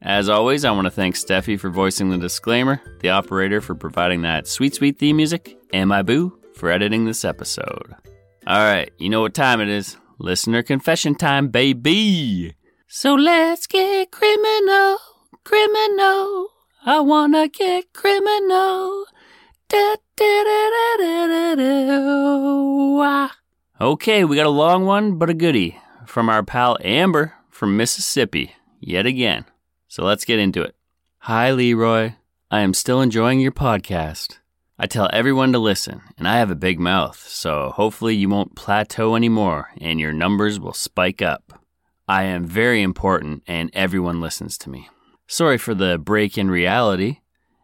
As 0.01 0.29
always, 0.29 0.63
I 0.63 0.71
want 0.71 0.86
to 0.86 0.91
thank 0.91 1.15
Steffi 1.15 1.59
for 1.59 1.69
voicing 1.69 2.09
the 2.09 2.17
disclaimer, 2.17 2.81
the 3.01 3.09
operator 3.09 3.59
for 3.59 3.75
providing 3.75 4.21
that 4.21 4.47
sweet, 4.47 4.73
sweet 4.75 4.97
theme 4.97 5.17
music, 5.17 5.57
and 5.73 5.89
my 5.89 6.01
boo 6.01 6.39
for 6.55 6.71
editing 6.71 7.03
this 7.03 7.25
episode. 7.25 7.93
All 8.47 8.63
right, 8.63 8.93
you 8.97 9.09
know 9.09 9.21
what 9.21 9.33
time 9.33 9.59
it 9.59 9.67
is. 9.67 9.97
Listener 10.19 10.63
confession 10.63 11.15
time, 11.15 11.49
baby. 11.49 12.55
So 12.88 13.13
let's 13.13 13.67
get 13.67 14.12
criminal, 14.12 14.99
criminal. 15.43 16.47
I 16.86 17.01
want 17.01 17.33
to 17.33 17.49
get 17.49 17.91
criminal. 17.91 19.05
Okay, 23.81 24.23
we 24.23 24.36
got 24.36 24.45
a 24.45 24.49
long 24.49 24.86
one, 24.86 25.17
but 25.17 25.29
a 25.29 25.33
goodie 25.33 25.77
from 26.05 26.29
our 26.29 26.43
pal 26.43 26.77
Amber 26.83 27.33
from 27.49 27.75
Mississippi, 27.75 28.55
yet 28.79 29.05
again. 29.05 29.45
So 29.88 30.03
let's 30.03 30.25
get 30.25 30.39
into 30.39 30.62
it. 30.62 30.75
Hi, 31.19 31.51
Leroy. 31.51 32.13
I 32.51 32.62
am 32.62 32.73
still 32.73 33.01
enjoying 33.01 33.39
your 33.39 33.51
podcast. 33.51 34.39
I 34.77 34.88
tell 34.88 35.09
everyone 35.13 35.51
to 35.53 35.59
listen, 35.59 36.01
and 36.17 36.27
I 36.27 36.38
have 36.38 36.51
a 36.51 36.55
big 36.55 36.79
mouth, 36.79 37.17
so 37.27 37.71
hopefully 37.75 38.15
you 38.15 38.29
won't 38.29 38.55
plateau 38.55 39.15
anymore 39.15 39.69
and 39.79 39.99
your 39.99 40.13
numbers 40.13 40.59
will 40.59 40.73
spike 40.73 41.21
up. 41.21 41.59
I 42.07 42.23
am 42.23 42.45
very 42.45 42.81
important 42.81 43.43
and 43.47 43.69
everyone 43.73 44.21
listens 44.21 44.57
to 44.59 44.69
me. 44.69 44.89
Sorry 45.27 45.57
for 45.57 45.73
the 45.73 45.97
break 45.97 46.38
in 46.38 46.51
reality. 46.51 47.19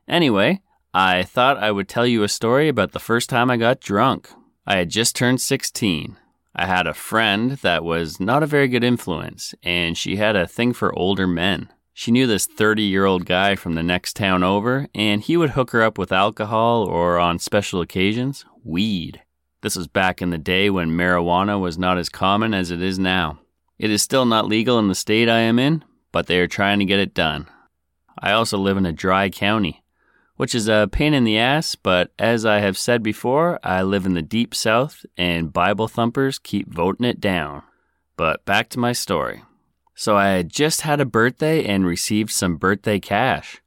Anyway, 0.07 0.61
I 0.93 1.21
thought 1.21 1.57
I 1.57 1.71
would 1.71 1.87
tell 1.87 2.07
you 2.07 2.23
a 2.23 2.27
story 2.27 2.67
about 2.67 2.93
the 2.93 2.99
first 2.99 3.29
time 3.29 3.51
I 3.51 3.57
got 3.57 3.79
drunk. 3.79 4.29
I 4.65 4.77
had 4.77 4.89
just 4.89 5.15
turned 5.15 5.39
16. 5.39 6.17
I 6.55 6.65
had 6.65 6.87
a 6.87 6.95
friend 6.95 7.51
that 7.61 7.83
was 7.83 8.19
not 8.19 8.41
a 8.41 8.47
very 8.47 8.67
good 8.67 8.83
influence, 8.83 9.53
and 9.61 9.95
she 9.95 10.15
had 10.15 10.35
a 10.35 10.47
thing 10.47 10.73
for 10.73 10.97
older 10.97 11.27
men. 11.27 11.69
She 11.93 12.11
knew 12.11 12.25
this 12.25 12.47
30 12.47 12.81
year 12.81 13.05
old 13.05 13.25
guy 13.25 13.55
from 13.55 13.75
the 13.75 13.83
next 13.83 14.15
town 14.15 14.41
over, 14.41 14.87
and 14.95 15.21
he 15.21 15.37
would 15.37 15.51
hook 15.51 15.71
her 15.71 15.83
up 15.83 15.99
with 15.99 16.11
alcohol 16.11 16.85
or, 16.85 17.19
on 17.19 17.37
special 17.37 17.81
occasions, 17.81 18.45
weed. 18.63 19.21
This 19.61 19.75
was 19.75 19.87
back 19.87 20.23
in 20.23 20.31
the 20.31 20.37
day 20.39 20.71
when 20.71 20.89
marijuana 20.89 21.59
was 21.59 21.77
not 21.77 21.99
as 21.99 22.09
common 22.09 22.53
as 22.55 22.71
it 22.71 22.81
is 22.81 22.97
now. 22.97 23.39
It 23.77 23.91
is 23.91 24.01
still 24.01 24.25
not 24.25 24.47
legal 24.47 24.79
in 24.79 24.87
the 24.87 24.95
state 24.95 25.29
I 25.29 25.39
am 25.39 25.59
in, 25.59 25.83
but 26.11 26.25
they 26.25 26.39
are 26.39 26.47
trying 26.47 26.79
to 26.79 26.85
get 26.85 26.99
it 26.99 27.13
done. 27.13 27.47
I 28.17 28.31
also 28.31 28.57
live 28.57 28.77
in 28.77 28.87
a 28.87 28.91
dry 28.91 29.29
county, 29.29 29.83
which 30.39 30.55
is 30.55 30.69
a 30.69 30.87
pain 30.89 31.13
in 31.13 31.25
the 31.25 31.37
ass, 31.37 31.75
but 31.75 32.13
as 32.17 32.45
I 32.45 32.59
have 32.59 32.77
said 32.77 33.03
before, 33.03 33.59
I 33.61 33.81
live 33.81 34.05
in 34.05 34.13
the 34.13 34.21
deep 34.21 34.55
south 34.55 35.05
and 35.17 35.51
Bible 35.51 35.89
thumpers 35.89 36.39
keep 36.39 36.73
voting 36.73 37.05
it 37.05 37.19
down. 37.19 37.63
But 38.15 38.45
back 38.45 38.69
to 38.69 38.79
my 38.79 38.93
story. 38.93 39.43
So 39.95 40.15
I 40.15 40.29
had 40.29 40.47
just 40.47 40.79
had 40.79 41.01
a 41.01 41.05
birthday 41.05 41.65
and 41.65 41.85
received 41.85 42.31
some 42.31 42.55
birthday 42.55 43.01
cash. 43.01 43.61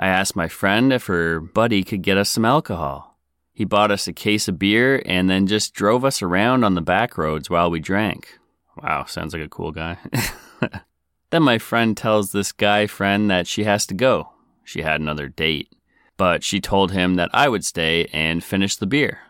I 0.00 0.08
asked 0.08 0.34
my 0.34 0.48
friend 0.48 0.92
if 0.92 1.06
her 1.06 1.38
buddy 1.38 1.84
could 1.84 2.02
get 2.02 2.18
us 2.18 2.30
some 2.30 2.44
alcohol. 2.44 3.16
He 3.52 3.64
bought 3.64 3.92
us 3.92 4.08
a 4.08 4.12
case 4.12 4.48
of 4.48 4.58
beer 4.58 5.00
and 5.06 5.30
then 5.30 5.46
just 5.46 5.74
drove 5.74 6.04
us 6.04 6.22
around 6.22 6.64
on 6.64 6.74
the 6.74 6.80
back 6.80 7.16
roads 7.16 7.48
while 7.48 7.70
we 7.70 7.78
drank. 7.78 8.36
Wow, 8.82 9.04
sounds 9.04 9.32
like 9.32 9.44
a 9.44 9.48
cool 9.48 9.70
guy. 9.70 9.98
then 11.30 11.44
my 11.44 11.58
friend 11.58 11.96
tells 11.96 12.32
this 12.32 12.50
guy 12.50 12.88
friend 12.88 13.30
that 13.30 13.46
she 13.46 13.62
has 13.62 13.86
to 13.86 13.94
go. 13.94 14.30
She 14.64 14.82
had 14.82 15.00
another 15.00 15.28
date. 15.28 15.68
But 16.16 16.42
she 16.42 16.60
told 16.60 16.92
him 16.92 17.14
that 17.14 17.30
I 17.32 17.48
would 17.48 17.64
stay 17.64 18.06
and 18.12 18.42
finish 18.42 18.76
the 18.76 18.86
beer. 18.86 19.20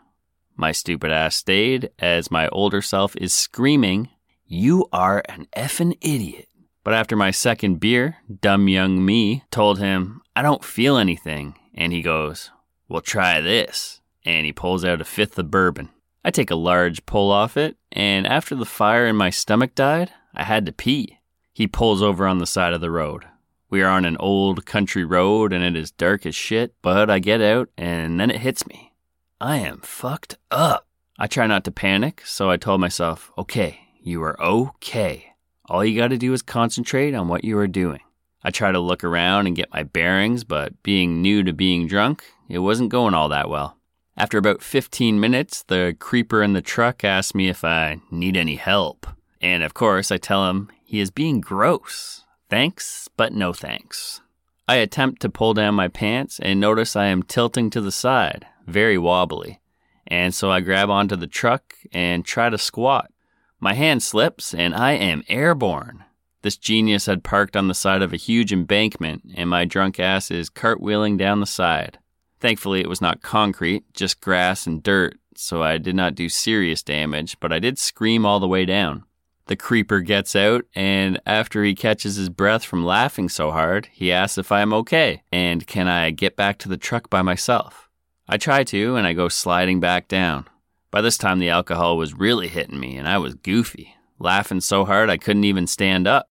My 0.56 0.72
stupid 0.72 1.10
ass 1.10 1.36
stayed 1.36 1.90
as 1.98 2.30
my 2.30 2.48
older 2.48 2.80
self 2.80 3.16
is 3.16 3.32
screaming 3.32 4.08
you 4.48 4.86
are 4.92 5.22
an 5.28 5.48
effing 5.56 5.98
idiot. 6.00 6.48
But 6.84 6.94
after 6.94 7.16
my 7.16 7.32
second 7.32 7.80
beer, 7.80 8.18
dumb 8.40 8.68
young 8.68 9.04
me 9.04 9.42
told 9.50 9.80
him, 9.80 10.22
I 10.36 10.42
don't 10.42 10.64
feel 10.64 10.96
anything. 10.96 11.56
And 11.74 11.92
he 11.92 12.00
goes, 12.00 12.52
Well, 12.88 13.00
try 13.00 13.40
this. 13.40 14.00
And 14.24 14.46
he 14.46 14.52
pulls 14.52 14.84
out 14.84 15.00
a 15.00 15.04
fifth 15.04 15.36
of 15.38 15.50
bourbon. 15.50 15.90
I 16.24 16.30
take 16.30 16.50
a 16.50 16.56
large 16.56 17.06
pull 17.06 17.30
off 17.30 17.56
it, 17.56 17.76
and 17.92 18.26
after 18.26 18.54
the 18.54 18.64
fire 18.64 19.06
in 19.06 19.16
my 19.16 19.30
stomach 19.30 19.74
died, 19.74 20.12
I 20.34 20.44
had 20.44 20.66
to 20.66 20.72
pee. 20.72 21.18
He 21.52 21.66
pulls 21.66 22.02
over 22.02 22.26
on 22.26 22.38
the 22.38 22.46
side 22.46 22.72
of 22.72 22.80
the 22.80 22.90
road. 22.90 23.24
We 23.68 23.82
are 23.82 23.90
on 23.90 24.04
an 24.04 24.16
old 24.18 24.64
country 24.64 25.04
road 25.04 25.52
and 25.52 25.64
it 25.64 25.74
is 25.74 25.90
dark 25.90 26.24
as 26.24 26.34
shit, 26.34 26.74
but 26.82 27.10
I 27.10 27.18
get 27.18 27.40
out 27.40 27.68
and 27.76 28.20
then 28.20 28.30
it 28.30 28.40
hits 28.40 28.66
me. 28.66 28.92
I 29.40 29.56
am 29.58 29.80
fucked 29.80 30.36
up. 30.50 30.86
I 31.18 31.26
try 31.26 31.46
not 31.46 31.64
to 31.64 31.70
panic, 31.70 32.22
so 32.24 32.50
I 32.50 32.56
told 32.56 32.80
myself, 32.80 33.32
okay, 33.36 33.80
you 34.00 34.22
are 34.22 34.40
okay. 34.40 35.32
All 35.64 35.84
you 35.84 35.98
got 35.98 36.08
to 36.08 36.18
do 36.18 36.32
is 36.32 36.42
concentrate 36.42 37.14
on 37.14 37.28
what 37.28 37.44
you 37.44 37.58
are 37.58 37.66
doing. 37.66 38.00
I 38.44 38.50
try 38.50 38.70
to 38.70 38.78
look 38.78 39.02
around 39.02 39.48
and 39.48 39.56
get 39.56 39.72
my 39.72 39.82
bearings, 39.82 40.44
but 40.44 40.80
being 40.84 41.20
new 41.20 41.42
to 41.42 41.52
being 41.52 41.88
drunk, 41.88 42.24
it 42.48 42.60
wasn't 42.60 42.90
going 42.90 43.14
all 43.14 43.28
that 43.30 43.48
well. 43.48 43.76
After 44.16 44.38
about 44.38 44.62
15 44.62 45.18
minutes, 45.18 45.64
the 45.64 45.96
creeper 45.98 46.42
in 46.42 46.52
the 46.52 46.62
truck 46.62 47.02
asks 47.02 47.34
me 47.34 47.48
if 47.48 47.64
I 47.64 48.00
need 48.10 48.36
any 48.36 48.56
help. 48.56 49.06
And 49.40 49.62
of 49.62 49.74
course, 49.74 50.12
I 50.12 50.18
tell 50.18 50.48
him 50.48 50.70
he 50.84 51.00
is 51.00 51.10
being 51.10 51.40
gross. 51.40 52.24
Thanks, 52.48 53.08
but 53.16 53.32
no 53.32 53.52
thanks. 53.52 54.20
I 54.68 54.76
attempt 54.76 55.22
to 55.22 55.28
pull 55.28 55.54
down 55.54 55.74
my 55.74 55.88
pants 55.88 56.38
and 56.40 56.60
notice 56.60 56.96
I 56.96 57.06
am 57.06 57.22
tilting 57.22 57.70
to 57.70 57.80
the 57.80 57.92
side, 57.92 58.46
very 58.66 58.98
wobbly. 58.98 59.60
And 60.06 60.34
so 60.34 60.50
I 60.50 60.60
grab 60.60 60.90
onto 60.90 61.16
the 61.16 61.26
truck 61.26 61.74
and 61.92 62.24
try 62.24 62.48
to 62.50 62.58
squat. 62.58 63.10
My 63.58 63.74
hand 63.74 64.02
slips 64.02 64.54
and 64.54 64.74
I 64.74 64.92
am 64.92 65.24
airborne. 65.28 66.04
This 66.42 66.56
genius 66.56 67.06
had 67.06 67.24
parked 67.24 67.56
on 67.56 67.66
the 67.66 67.74
side 67.74 68.02
of 68.02 68.12
a 68.12 68.16
huge 68.16 68.52
embankment, 68.52 69.22
and 69.34 69.50
my 69.50 69.64
drunk 69.64 69.98
ass 69.98 70.30
is 70.30 70.48
cartwheeling 70.48 71.18
down 71.18 71.40
the 71.40 71.46
side. 71.46 71.98
Thankfully, 72.38 72.80
it 72.80 72.88
was 72.88 73.00
not 73.00 73.22
concrete, 73.22 73.82
just 73.94 74.20
grass 74.20 74.64
and 74.64 74.80
dirt, 74.80 75.18
so 75.34 75.62
I 75.64 75.78
did 75.78 75.96
not 75.96 76.14
do 76.14 76.28
serious 76.28 76.84
damage, 76.84 77.36
but 77.40 77.52
I 77.52 77.58
did 77.58 77.78
scream 77.78 78.24
all 78.24 78.38
the 78.38 78.46
way 78.46 78.64
down. 78.64 79.05
The 79.46 79.56
creeper 79.56 80.00
gets 80.00 80.34
out, 80.34 80.64
and 80.74 81.20
after 81.24 81.62
he 81.62 81.76
catches 81.76 82.16
his 82.16 82.28
breath 82.28 82.64
from 82.64 82.84
laughing 82.84 83.28
so 83.28 83.52
hard, 83.52 83.88
he 83.92 84.10
asks 84.12 84.38
if 84.38 84.50
I 84.50 84.60
am 84.60 84.72
okay 84.72 85.22
and 85.30 85.66
can 85.66 85.86
I 85.86 86.10
get 86.10 86.34
back 86.34 86.58
to 86.58 86.68
the 86.68 86.76
truck 86.76 87.08
by 87.08 87.22
myself. 87.22 87.88
I 88.28 88.38
try 88.38 88.64
to, 88.64 88.96
and 88.96 89.06
I 89.06 89.12
go 89.12 89.28
sliding 89.28 89.78
back 89.78 90.08
down. 90.08 90.46
By 90.90 91.00
this 91.00 91.16
time, 91.16 91.38
the 91.38 91.48
alcohol 91.48 91.96
was 91.96 92.12
really 92.12 92.48
hitting 92.48 92.80
me, 92.80 92.96
and 92.96 93.08
I 93.08 93.18
was 93.18 93.34
goofy, 93.34 93.94
laughing 94.18 94.60
so 94.60 94.84
hard 94.84 95.10
I 95.10 95.16
couldn't 95.16 95.44
even 95.44 95.68
stand 95.68 96.08
up. 96.08 96.26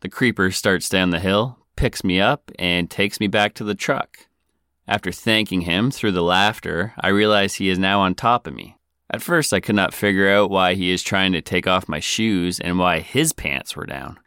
The 0.00 0.08
creeper 0.08 0.52
starts 0.52 0.88
down 0.88 1.10
the 1.10 1.18
hill, 1.18 1.58
picks 1.74 2.04
me 2.04 2.20
up, 2.20 2.52
and 2.56 2.88
takes 2.88 3.18
me 3.18 3.26
back 3.26 3.54
to 3.54 3.64
the 3.64 3.74
truck. 3.74 4.28
After 4.86 5.10
thanking 5.10 5.62
him 5.62 5.90
through 5.90 6.12
the 6.12 6.22
laughter, 6.22 6.94
I 7.00 7.08
realize 7.08 7.54
he 7.54 7.68
is 7.68 7.78
now 7.78 8.00
on 8.00 8.14
top 8.14 8.46
of 8.46 8.54
me. 8.54 8.76
At 9.10 9.22
first, 9.22 9.52
I 9.52 9.60
could 9.60 9.74
not 9.74 9.94
figure 9.94 10.30
out 10.30 10.50
why 10.50 10.74
he 10.74 10.90
is 10.90 11.02
trying 11.02 11.32
to 11.32 11.42
take 11.42 11.66
off 11.66 11.88
my 11.88 12.00
shoes 12.00 12.60
and 12.60 12.78
why 12.78 13.00
his 13.00 13.32
pants 13.32 13.74
were 13.74 13.86
down. 13.86 14.18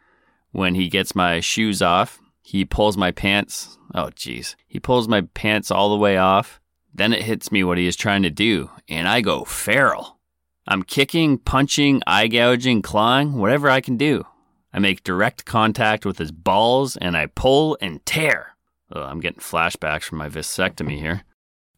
When 0.52 0.74
he 0.74 0.88
gets 0.88 1.14
my 1.14 1.40
shoes 1.40 1.80
off, 1.80 2.20
he 2.42 2.64
pulls 2.64 2.96
my 2.96 3.10
pants. 3.10 3.78
Oh, 3.94 4.10
jeez. 4.14 4.54
He 4.66 4.78
pulls 4.78 5.08
my 5.08 5.22
pants 5.22 5.70
all 5.70 5.90
the 5.90 5.96
way 5.96 6.18
off 6.18 6.60
then 6.94 7.12
it 7.12 7.22
hits 7.22 7.50
me 7.50 7.64
what 7.64 7.76
he 7.76 7.86
is 7.88 7.96
trying 7.96 8.22
to 8.22 8.30
do, 8.30 8.70
and 8.88 9.08
I 9.08 9.20
go 9.20 9.44
feral. 9.44 10.20
I'm 10.66 10.84
kicking, 10.84 11.38
punching, 11.38 12.02
eye 12.06 12.28
gouging, 12.28 12.82
clawing, 12.82 13.34
whatever 13.34 13.68
I 13.68 13.80
can 13.80 13.96
do. 13.96 14.24
I 14.72 14.78
make 14.78 15.04
direct 15.04 15.44
contact 15.44 16.06
with 16.06 16.18
his 16.18 16.32
balls 16.32 16.96
and 16.96 17.16
I 17.16 17.26
pull 17.26 17.76
and 17.80 18.04
tear. 18.06 18.56
Oh, 18.92 19.02
I'm 19.02 19.20
getting 19.20 19.40
flashbacks 19.40 20.04
from 20.04 20.18
my 20.18 20.28
vasectomy 20.28 20.98
here. 20.98 21.24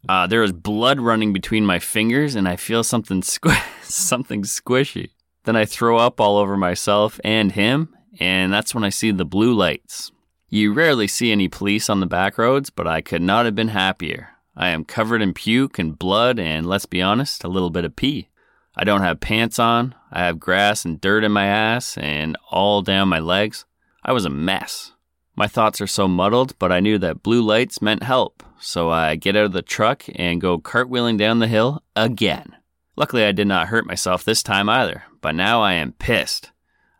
Uh, 0.08 0.26
there 0.26 0.42
is 0.42 0.52
blood 0.52 1.00
running 1.00 1.32
between 1.32 1.66
my 1.66 1.78
fingers 1.78 2.34
and 2.34 2.48
I 2.48 2.56
feel 2.56 2.84
something, 2.84 3.22
squ- 3.22 3.62
something 3.82 4.42
squishy. 4.42 5.10
Then 5.44 5.56
I 5.56 5.64
throw 5.64 5.98
up 5.98 6.20
all 6.20 6.38
over 6.38 6.56
myself 6.56 7.20
and 7.22 7.52
him, 7.52 7.94
and 8.18 8.52
that's 8.52 8.74
when 8.74 8.84
I 8.84 8.88
see 8.88 9.10
the 9.10 9.24
blue 9.24 9.52
lights. 9.52 10.10
You 10.48 10.72
rarely 10.72 11.06
see 11.06 11.32
any 11.32 11.48
police 11.48 11.90
on 11.90 12.00
the 12.00 12.06
back 12.06 12.38
roads, 12.38 12.70
but 12.70 12.86
I 12.86 13.00
could 13.00 13.22
not 13.22 13.44
have 13.44 13.54
been 13.54 13.68
happier. 13.68 14.30
I 14.56 14.68
am 14.68 14.84
covered 14.84 15.22
in 15.22 15.34
puke 15.34 15.78
and 15.78 15.98
blood 15.98 16.38
and, 16.38 16.66
let's 16.66 16.86
be 16.86 17.02
honest, 17.02 17.44
a 17.44 17.48
little 17.48 17.70
bit 17.70 17.84
of 17.84 17.96
pee. 17.96 18.28
I 18.74 18.84
don't 18.84 19.02
have 19.02 19.20
pants 19.20 19.58
on. 19.58 19.94
I 20.10 20.24
have 20.24 20.40
grass 20.40 20.84
and 20.84 21.00
dirt 21.00 21.24
in 21.24 21.32
my 21.32 21.46
ass 21.46 21.98
and 21.98 22.36
all 22.50 22.82
down 22.82 23.08
my 23.08 23.18
legs. 23.18 23.64
I 24.04 24.12
was 24.12 24.24
a 24.24 24.30
mess. 24.30 24.92
My 25.38 25.46
thoughts 25.46 25.82
are 25.82 25.86
so 25.86 26.08
muddled, 26.08 26.58
but 26.58 26.72
I 26.72 26.80
knew 26.80 26.96
that 26.98 27.22
blue 27.22 27.42
lights 27.42 27.82
meant 27.82 28.02
help, 28.02 28.42
so 28.58 28.88
I 28.88 29.16
get 29.16 29.36
out 29.36 29.44
of 29.44 29.52
the 29.52 29.60
truck 29.60 30.04
and 30.14 30.40
go 30.40 30.58
cartwheeling 30.58 31.18
down 31.18 31.40
the 31.40 31.46
hill 31.46 31.82
again. 31.94 32.56
Luckily, 32.96 33.22
I 33.22 33.32
did 33.32 33.46
not 33.46 33.68
hurt 33.68 33.86
myself 33.86 34.24
this 34.24 34.42
time 34.42 34.70
either, 34.70 35.02
but 35.20 35.34
now 35.34 35.60
I 35.60 35.74
am 35.74 35.92
pissed. 35.92 36.52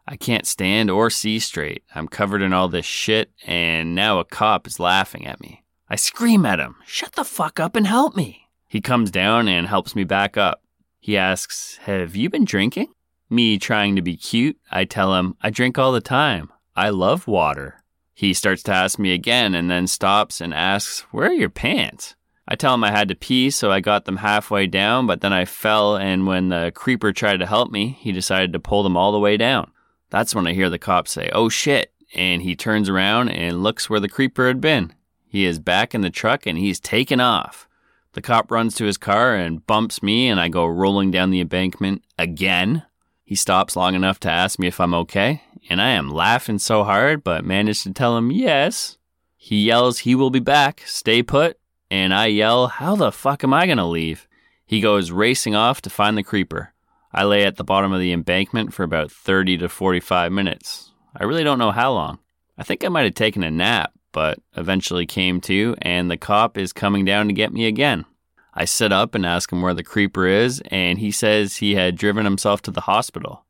I 0.06 0.16
can't 0.16 0.46
stand 0.46 0.90
or 0.90 1.08
see 1.08 1.38
straight. 1.38 1.82
I'm 1.94 2.08
covered 2.08 2.42
in 2.42 2.52
all 2.52 2.68
this 2.68 2.84
shit, 2.84 3.30
and 3.46 3.94
now 3.94 4.18
a 4.18 4.24
cop 4.24 4.66
is 4.66 4.78
laughing 4.78 5.26
at 5.26 5.40
me. 5.40 5.64
I 5.88 5.96
scream 5.96 6.44
at 6.44 6.60
him, 6.60 6.76
Shut 6.84 7.12
the 7.12 7.24
fuck 7.24 7.58
up 7.58 7.74
and 7.74 7.86
help 7.86 8.14
me. 8.14 8.48
He 8.68 8.82
comes 8.82 9.10
down 9.10 9.48
and 9.48 9.66
helps 9.66 9.96
me 9.96 10.04
back 10.04 10.36
up. 10.36 10.62
He 11.00 11.16
asks, 11.16 11.78
Have 11.84 12.14
you 12.14 12.28
been 12.28 12.44
drinking? 12.44 12.92
Me 13.30 13.58
trying 13.58 13.96
to 13.96 14.02
be 14.02 14.16
cute, 14.16 14.58
I 14.70 14.84
tell 14.84 15.14
him, 15.14 15.36
I 15.40 15.48
drink 15.48 15.78
all 15.78 15.92
the 15.92 16.02
time. 16.02 16.52
I 16.76 16.90
love 16.90 17.26
water. 17.26 17.82
He 18.16 18.32
starts 18.32 18.62
to 18.62 18.72
ask 18.72 18.98
me 18.98 19.12
again 19.12 19.54
and 19.54 19.70
then 19.70 19.86
stops 19.86 20.40
and 20.40 20.54
asks, 20.54 21.00
Where 21.10 21.28
are 21.28 21.34
your 21.34 21.50
pants? 21.50 22.14
I 22.48 22.54
tell 22.54 22.72
him 22.72 22.82
I 22.82 22.90
had 22.90 23.08
to 23.08 23.14
pee, 23.14 23.50
so 23.50 23.70
I 23.70 23.80
got 23.80 24.06
them 24.06 24.16
halfway 24.16 24.66
down, 24.66 25.06
but 25.06 25.20
then 25.20 25.34
I 25.34 25.44
fell, 25.44 25.96
and 25.96 26.26
when 26.26 26.48
the 26.48 26.72
creeper 26.74 27.12
tried 27.12 27.40
to 27.40 27.46
help 27.46 27.70
me, 27.70 27.98
he 28.00 28.12
decided 28.12 28.54
to 28.54 28.58
pull 28.58 28.82
them 28.82 28.96
all 28.96 29.12
the 29.12 29.18
way 29.18 29.36
down. 29.36 29.70
That's 30.08 30.34
when 30.34 30.46
I 30.46 30.54
hear 30.54 30.70
the 30.70 30.78
cop 30.78 31.08
say, 31.08 31.28
Oh 31.34 31.50
shit, 31.50 31.92
and 32.14 32.40
he 32.40 32.56
turns 32.56 32.88
around 32.88 33.28
and 33.28 33.62
looks 33.62 33.90
where 33.90 34.00
the 34.00 34.08
creeper 34.08 34.46
had 34.46 34.62
been. 34.62 34.94
He 35.26 35.44
is 35.44 35.58
back 35.58 35.94
in 35.94 36.00
the 36.00 36.08
truck 36.08 36.46
and 36.46 36.56
he's 36.56 36.80
taken 36.80 37.20
off. 37.20 37.68
The 38.14 38.22
cop 38.22 38.50
runs 38.50 38.74
to 38.76 38.86
his 38.86 38.96
car 38.96 39.34
and 39.34 39.66
bumps 39.66 40.02
me, 40.02 40.26
and 40.28 40.40
I 40.40 40.48
go 40.48 40.64
rolling 40.64 41.10
down 41.10 41.28
the 41.28 41.42
embankment 41.42 42.02
again. 42.18 42.84
He 43.24 43.34
stops 43.34 43.76
long 43.76 43.94
enough 43.94 44.18
to 44.20 44.30
ask 44.30 44.58
me 44.58 44.68
if 44.68 44.80
I'm 44.80 44.94
okay, 44.94 45.42
and 45.68 45.80
I 45.80 45.90
am 45.90 46.10
laughing 46.10 46.58
so 46.58 46.84
hard 46.84 47.24
but 47.24 47.44
manage 47.44 47.82
to 47.82 47.92
tell 47.92 48.16
him 48.16 48.30
yes. 48.30 48.98
He 49.36 49.64
yells 49.64 50.00
he 50.00 50.14
will 50.14 50.30
be 50.30 50.40
back, 50.40 50.82
stay 50.86 51.22
put, 51.22 51.58
and 51.90 52.12
I 52.12 52.26
yell, 52.26 52.66
How 52.66 52.96
the 52.96 53.12
fuck 53.12 53.44
am 53.44 53.54
I 53.54 53.66
gonna 53.66 53.88
leave? 53.88 54.26
He 54.64 54.80
goes 54.80 55.12
racing 55.12 55.54
off 55.54 55.80
to 55.82 55.90
find 55.90 56.18
the 56.18 56.22
creeper. 56.22 56.72
I 57.12 57.24
lay 57.24 57.44
at 57.44 57.56
the 57.56 57.64
bottom 57.64 57.92
of 57.92 58.00
the 58.00 58.12
embankment 58.12 58.74
for 58.74 58.82
about 58.82 59.10
30 59.10 59.58
to 59.58 59.68
45 59.68 60.32
minutes. 60.32 60.92
I 61.14 61.24
really 61.24 61.44
don't 61.44 61.58
know 61.58 61.70
how 61.70 61.92
long. 61.92 62.18
I 62.58 62.64
think 62.64 62.84
I 62.84 62.88
might 62.88 63.04
have 63.04 63.14
taken 63.14 63.42
a 63.42 63.50
nap, 63.50 63.92
but 64.12 64.38
eventually 64.56 65.06
came 65.06 65.40
to, 65.42 65.76
and 65.80 66.10
the 66.10 66.16
cop 66.16 66.58
is 66.58 66.72
coming 66.72 67.04
down 67.04 67.28
to 67.28 67.32
get 67.32 67.52
me 67.52 67.66
again. 67.66 68.04
I 68.52 68.64
sit 68.64 68.92
up 68.92 69.14
and 69.14 69.24
ask 69.24 69.52
him 69.52 69.62
where 69.62 69.74
the 69.74 69.84
creeper 69.84 70.26
is, 70.26 70.62
and 70.66 70.98
he 70.98 71.10
says 71.10 71.56
he 71.56 71.74
had 71.74 71.96
driven 71.96 72.24
himself 72.24 72.62
to 72.62 72.70
the 72.70 72.82
hospital 72.82 73.45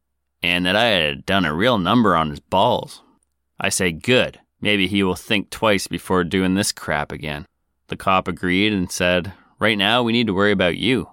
and 0.47 0.65
that 0.65 0.77
I 0.77 0.85
had 0.85 1.27
done 1.27 1.45
a 1.45 1.55
real 1.55 1.79
number 1.79 2.17
on 2.17 2.31
his 2.31 2.41
balls. 2.41 3.03
I 3.61 3.69
say, 3.69 3.93
Good. 3.93 4.41
Maybe 4.61 4.87
he 4.87 5.03
will 5.03 5.15
think 5.15 5.51
twice 5.51 5.87
before 5.87 6.25
doing 6.25 6.55
this 6.55 6.73
crap 6.73 7.13
again. 7.13 7.47
The 7.89 7.97
cop 7.97 8.27
agreed 8.27 8.73
and 8.73 8.91
said, 8.91 9.33
Right 9.59 9.77
now, 9.77 10.03
we 10.03 10.13
need 10.13 10.27
to 10.27 10.35
worry 10.35 10.53
about 10.53 10.77
you. 10.77 11.09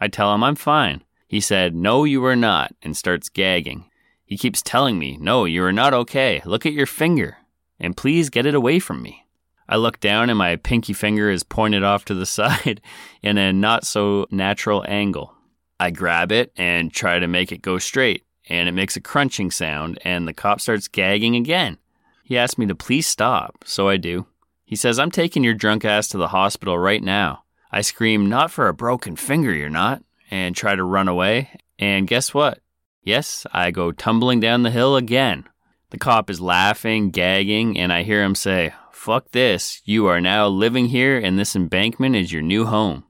I 0.00 0.08
tell 0.08 0.34
him 0.34 0.44
I'm 0.44 0.54
fine. 0.54 1.02
He 1.26 1.40
said, 1.40 1.74
No, 1.74 2.04
you 2.04 2.24
are 2.24 2.36
not, 2.36 2.74
and 2.82 2.96
starts 2.96 3.28
gagging. 3.28 3.90
He 4.24 4.36
keeps 4.36 4.62
telling 4.62 4.98
me, 4.98 5.16
No, 5.18 5.44
you 5.44 5.62
are 5.64 5.72
not 5.72 5.94
okay. 5.94 6.42
Look 6.44 6.66
at 6.66 6.72
your 6.72 6.86
finger, 6.86 7.38
and 7.78 7.96
please 7.96 8.30
get 8.30 8.46
it 8.46 8.54
away 8.54 8.78
from 8.78 9.02
me. 9.02 9.26
I 9.68 9.76
look 9.76 9.98
down, 10.00 10.30
and 10.30 10.38
my 10.38 10.56
pinky 10.56 10.92
finger 10.92 11.30
is 11.30 11.42
pointed 11.42 11.82
off 11.82 12.04
to 12.06 12.14
the 12.14 12.26
side 12.38 12.80
in 13.22 13.38
a 13.38 13.52
not 13.52 13.84
so 13.84 14.26
natural 14.30 14.84
angle. 14.86 15.34
I 15.78 15.90
grab 15.90 16.32
it 16.32 16.52
and 16.56 16.92
try 16.92 17.18
to 17.18 17.26
make 17.26 17.52
it 17.52 17.62
go 17.62 17.78
straight, 17.78 18.24
and 18.48 18.68
it 18.68 18.72
makes 18.72 18.96
a 18.96 19.00
crunching 19.00 19.50
sound, 19.50 19.98
and 20.04 20.26
the 20.26 20.32
cop 20.32 20.60
starts 20.60 20.88
gagging 20.88 21.36
again. 21.36 21.78
He 22.22 22.38
asks 22.38 22.58
me 22.58 22.66
to 22.66 22.74
please 22.74 23.06
stop, 23.06 23.64
so 23.64 23.88
I 23.88 23.96
do. 23.96 24.26
He 24.64 24.76
says, 24.76 24.98
I'm 24.98 25.10
taking 25.10 25.44
your 25.44 25.54
drunk 25.54 25.84
ass 25.84 26.08
to 26.08 26.18
the 26.18 26.28
hospital 26.28 26.78
right 26.78 27.02
now. 27.02 27.44
I 27.70 27.82
scream, 27.82 28.28
Not 28.28 28.50
for 28.50 28.68
a 28.68 28.74
broken 28.74 29.16
finger, 29.16 29.52
you're 29.52 29.68
not, 29.68 30.02
and 30.30 30.56
try 30.56 30.74
to 30.74 30.82
run 30.82 31.08
away. 31.08 31.50
And 31.78 32.08
guess 32.08 32.34
what? 32.34 32.60
Yes, 33.02 33.46
I 33.52 33.70
go 33.70 33.92
tumbling 33.92 34.40
down 34.40 34.64
the 34.64 34.70
hill 34.70 34.96
again. 34.96 35.44
The 35.90 35.98
cop 35.98 36.28
is 36.28 36.40
laughing, 36.40 37.10
gagging, 37.10 37.78
and 37.78 37.92
I 37.92 38.02
hear 38.02 38.24
him 38.24 38.34
say, 38.34 38.74
Fuck 38.90 39.30
this. 39.30 39.82
You 39.84 40.06
are 40.06 40.20
now 40.20 40.48
living 40.48 40.86
here, 40.86 41.16
and 41.16 41.38
this 41.38 41.54
embankment 41.54 42.16
is 42.16 42.32
your 42.32 42.42
new 42.42 42.64
home. 42.64 43.04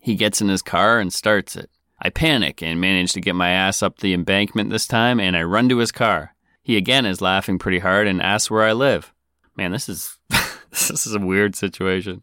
He 0.00 0.14
gets 0.14 0.40
in 0.40 0.48
his 0.48 0.62
car 0.62 1.00
and 1.00 1.12
starts 1.12 1.56
it. 1.56 1.70
I 2.00 2.10
panic 2.10 2.62
and 2.62 2.80
manage 2.80 3.12
to 3.12 3.20
get 3.20 3.34
my 3.34 3.50
ass 3.50 3.82
up 3.82 3.98
the 3.98 4.14
embankment 4.14 4.70
this 4.70 4.86
time, 4.86 5.20
and 5.20 5.36
I 5.36 5.42
run 5.42 5.68
to 5.68 5.78
his 5.78 5.92
car. 5.92 6.34
He 6.62 6.76
again 6.76 7.04
is 7.04 7.20
laughing 7.20 7.58
pretty 7.58 7.80
hard 7.80 8.06
and 8.06 8.22
asks 8.22 8.50
where 8.50 8.62
I 8.62 8.72
live. 8.72 9.12
Man, 9.56 9.72
this 9.72 9.88
is 9.88 10.16
this 10.70 11.06
is 11.06 11.14
a 11.14 11.20
weird 11.20 11.56
situation. 11.56 12.22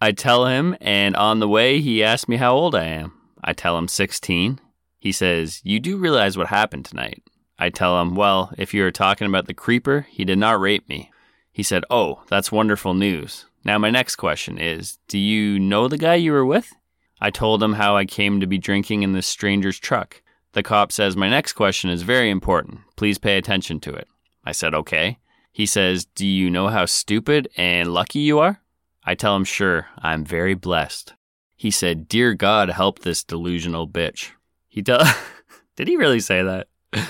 I 0.00 0.12
tell 0.12 0.46
him, 0.46 0.76
and 0.80 1.14
on 1.16 1.40
the 1.40 1.48
way, 1.48 1.80
he 1.80 2.02
asks 2.02 2.28
me 2.28 2.36
how 2.36 2.54
old 2.54 2.74
I 2.74 2.84
am. 2.84 3.12
I 3.44 3.52
tell 3.52 3.76
him 3.76 3.88
16. 3.88 4.58
He 4.98 5.12
says, 5.12 5.60
You 5.64 5.80
do 5.80 5.96
realize 5.96 6.36
what 6.36 6.48
happened 6.48 6.84
tonight. 6.84 7.22
I 7.58 7.70
tell 7.70 8.00
him, 8.00 8.14
Well, 8.14 8.52
if 8.56 8.72
you 8.74 8.84
are 8.84 8.90
talking 8.90 9.26
about 9.26 9.46
the 9.46 9.54
creeper, 9.54 10.06
he 10.10 10.24
did 10.24 10.38
not 10.38 10.60
rape 10.60 10.88
me. 10.88 11.10
He 11.52 11.62
said, 11.62 11.84
Oh, 11.90 12.22
that's 12.28 12.52
wonderful 12.52 12.94
news. 12.94 13.46
Now, 13.64 13.78
my 13.78 13.90
next 13.90 14.16
question 14.16 14.58
is 14.58 14.98
Do 15.08 15.18
you 15.18 15.58
know 15.58 15.88
the 15.88 15.98
guy 15.98 16.14
you 16.14 16.32
were 16.32 16.46
with? 16.46 16.72
I 17.20 17.30
told 17.30 17.62
him 17.62 17.74
how 17.74 17.96
I 17.96 18.04
came 18.04 18.40
to 18.40 18.46
be 18.46 18.58
drinking 18.58 19.02
in 19.02 19.12
this 19.12 19.26
stranger's 19.26 19.78
truck. 19.78 20.22
The 20.52 20.62
cop 20.62 20.90
says, 20.90 21.16
My 21.16 21.28
next 21.28 21.52
question 21.52 21.90
is 21.90 22.02
very 22.02 22.30
important. 22.30 22.80
Please 22.96 23.18
pay 23.18 23.36
attention 23.36 23.80
to 23.80 23.94
it. 23.94 24.08
I 24.44 24.52
said, 24.52 24.74
Okay. 24.74 25.18
He 25.52 25.66
says, 25.66 26.04
Do 26.04 26.26
you 26.26 26.48
know 26.50 26.68
how 26.68 26.86
stupid 26.86 27.48
and 27.56 27.92
lucky 27.92 28.20
you 28.20 28.38
are? 28.38 28.60
I 29.04 29.14
tell 29.14 29.36
him, 29.36 29.44
Sure, 29.44 29.86
I'm 29.98 30.24
very 30.24 30.54
blessed. 30.54 31.14
He 31.56 31.70
said, 31.70 32.08
Dear 32.08 32.34
God, 32.34 32.70
help 32.70 33.00
this 33.00 33.22
delusional 33.22 33.86
bitch. 33.86 34.30
He 34.68 34.82
tell 34.82 35.02
Did 35.76 35.88
he 35.88 35.96
really 35.96 36.20
say 36.20 36.42
that? 36.42 36.68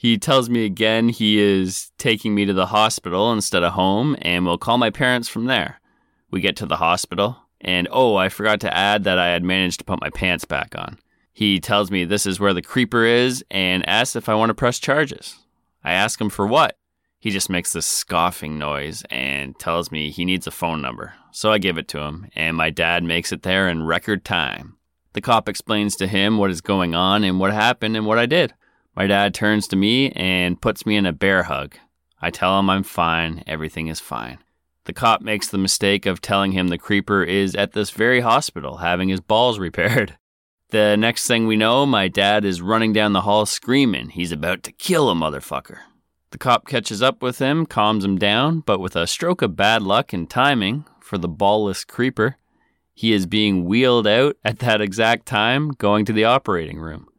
He 0.00 0.16
tells 0.16 0.48
me 0.48 0.64
again 0.64 1.10
he 1.10 1.38
is 1.38 1.92
taking 1.98 2.34
me 2.34 2.46
to 2.46 2.54
the 2.54 2.64
hospital 2.64 3.34
instead 3.34 3.62
of 3.62 3.74
home 3.74 4.16
and 4.22 4.46
will 4.46 4.56
call 4.56 4.78
my 4.78 4.88
parents 4.88 5.28
from 5.28 5.44
there. 5.44 5.78
We 6.30 6.40
get 6.40 6.56
to 6.56 6.64
the 6.64 6.76
hospital, 6.76 7.36
and 7.60 7.88
oh, 7.90 8.16
I 8.16 8.28
forgot 8.28 8.60
to 8.60 8.76
add 8.76 9.04
that 9.04 9.18
I 9.18 9.28
had 9.28 9.44
managed 9.44 9.78
to 9.80 9.84
put 9.84 10.00
my 10.00 10.10
pants 10.10 10.44
back 10.44 10.74
on. 10.76 10.98
He 11.32 11.60
tells 11.60 11.90
me 11.90 12.04
this 12.04 12.26
is 12.26 12.40
where 12.40 12.54
the 12.54 12.62
creeper 12.62 13.04
is 13.04 13.44
and 13.50 13.88
asks 13.88 14.16
if 14.16 14.28
I 14.28 14.34
want 14.34 14.50
to 14.50 14.54
press 14.54 14.78
charges. 14.78 15.36
I 15.82 15.92
ask 15.92 16.20
him 16.20 16.30
for 16.30 16.46
what. 16.46 16.76
He 17.18 17.30
just 17.30 17.50
makes 17.50 17.72
this 17.72 17.86
scoffing 17.86 18.58
noise 18.58 19.04
and 19.10 19.58
tells 19.58 19.92
me 19.92 20.10
he 20.10 20.24
needs 20.24 20.46
a 20.46 20.50
phone 20.50 20.80
number. 20.80 21.14
So 21.32 21.52
I 21.52 21.58
give 21.58 21.76
it 21.76 21.86
to 21.88 22.00
him, 22.00 22.28
and 22.34 22.56
my 22.56 22.70
dad 22.70 23.04
makes 23.04 23.30
it 23.30 23.42
there 23.42 23.68
in 23.68 23.84
record 23.84 24.24
time. 24.24 24.76
The 25.12 25.20
cop 25.20 25.48
explains 25.48 25.96
to 25.96 26.06
him 26.06 26.38
what 26.38 26.50
is 26.50 26.60
going 26.60 26.94
on 26.94 27.24
and 27.24 27.38
what 27.38 27.52
happened 27.52 27.96
and 27.96 28.06
what 28.06 28.18
I 28.18 28.26
did. 28.26 28.54
My 28.96 29.06
dad 29.06 29.34
turns 29.34 29.68
to 29.68 29.76
me 29.76 30.10
and 30.12 30.60
puts 30.60 30.86
me 30.86 30.96
in 30.96 31.04
a 31.04 31.12
bear 31.12 31.44
hug. 31.44 31.76
I 32.22 32.30
tell 32.30 32.58
him 32.58 32.70
I'm 32.70 32.82
fine, 32.82 33.44
everything 33.46 33.88
is 33.88 34.00
fine. 34.00 34.38
The 34.84 34.92
cop 34.92 35.20
makes 35.20 35.48
the 35.48 35.58
mistake 35.58 36.06
of 36.06 36.20
telling 36.20 36.52
him 36.52 36.68
the 36.68 36.78
creeper 36.78 37.22
is 37.22 37.54
at 37.54 37.72
this 37.72 37.90
very 37.90 38.20
hospital 38.20 38.78
having 38.78 39.08
his 39.08 39.20
balls 39.20 39.58
repaired. 39.60 40.16
The 40.70 40.96
next 40.96 41.26
thing 41.26 41.46
we 41.46 41.56
know, 41.56 41.84
my 41.84 42.08
dad 42.08 42.44
is 42.44 42.62
running 42.62 42.92
down 42.92 43.12
the 43.12 43.22
hall 43.22 43.44
screaming 43.44 44.10
he's 44.10 44.32
about 44.32 44.62
to 44.64 44.72
kill 44.72 45.10
a 45.10 45.14
motherfucker. 45.14 45.78
The 46.30 46.38
cop 46.38 46.68
catches 46.68 47.02
up 47.02 47.22
with 47.22 47.40
him, 47.40 47.66
calms 47.66 48.04
him 48.04 48.16
down, 48.16 48.60
but 48.60 48.78
with 48.78 48.94
a 48.94 49.08
stroke 49.08 49.42
of 49.42 49.56
bad 49.56 49.82
luck 49.82 50.12
and 50.12 50.30
timing 50.30 50.84
for 51.00 51.18
the 51.18 51.28
ballless 51.28 51.84
creeper, 51.84 52.36
he 52.94 53.12
is 53.12 53.26
being 53.26 53.64
wheeled 53.64 54.06
out 54.06 54.36
at 54.44 54.60
that 54.60 54.80
exact 54.80 55.26
time 55.26 55.70
going 55.70 56.04
to 56.04 56.12
the 56.12 56.24
operating 56.24 56.78
room. 56.78 57.09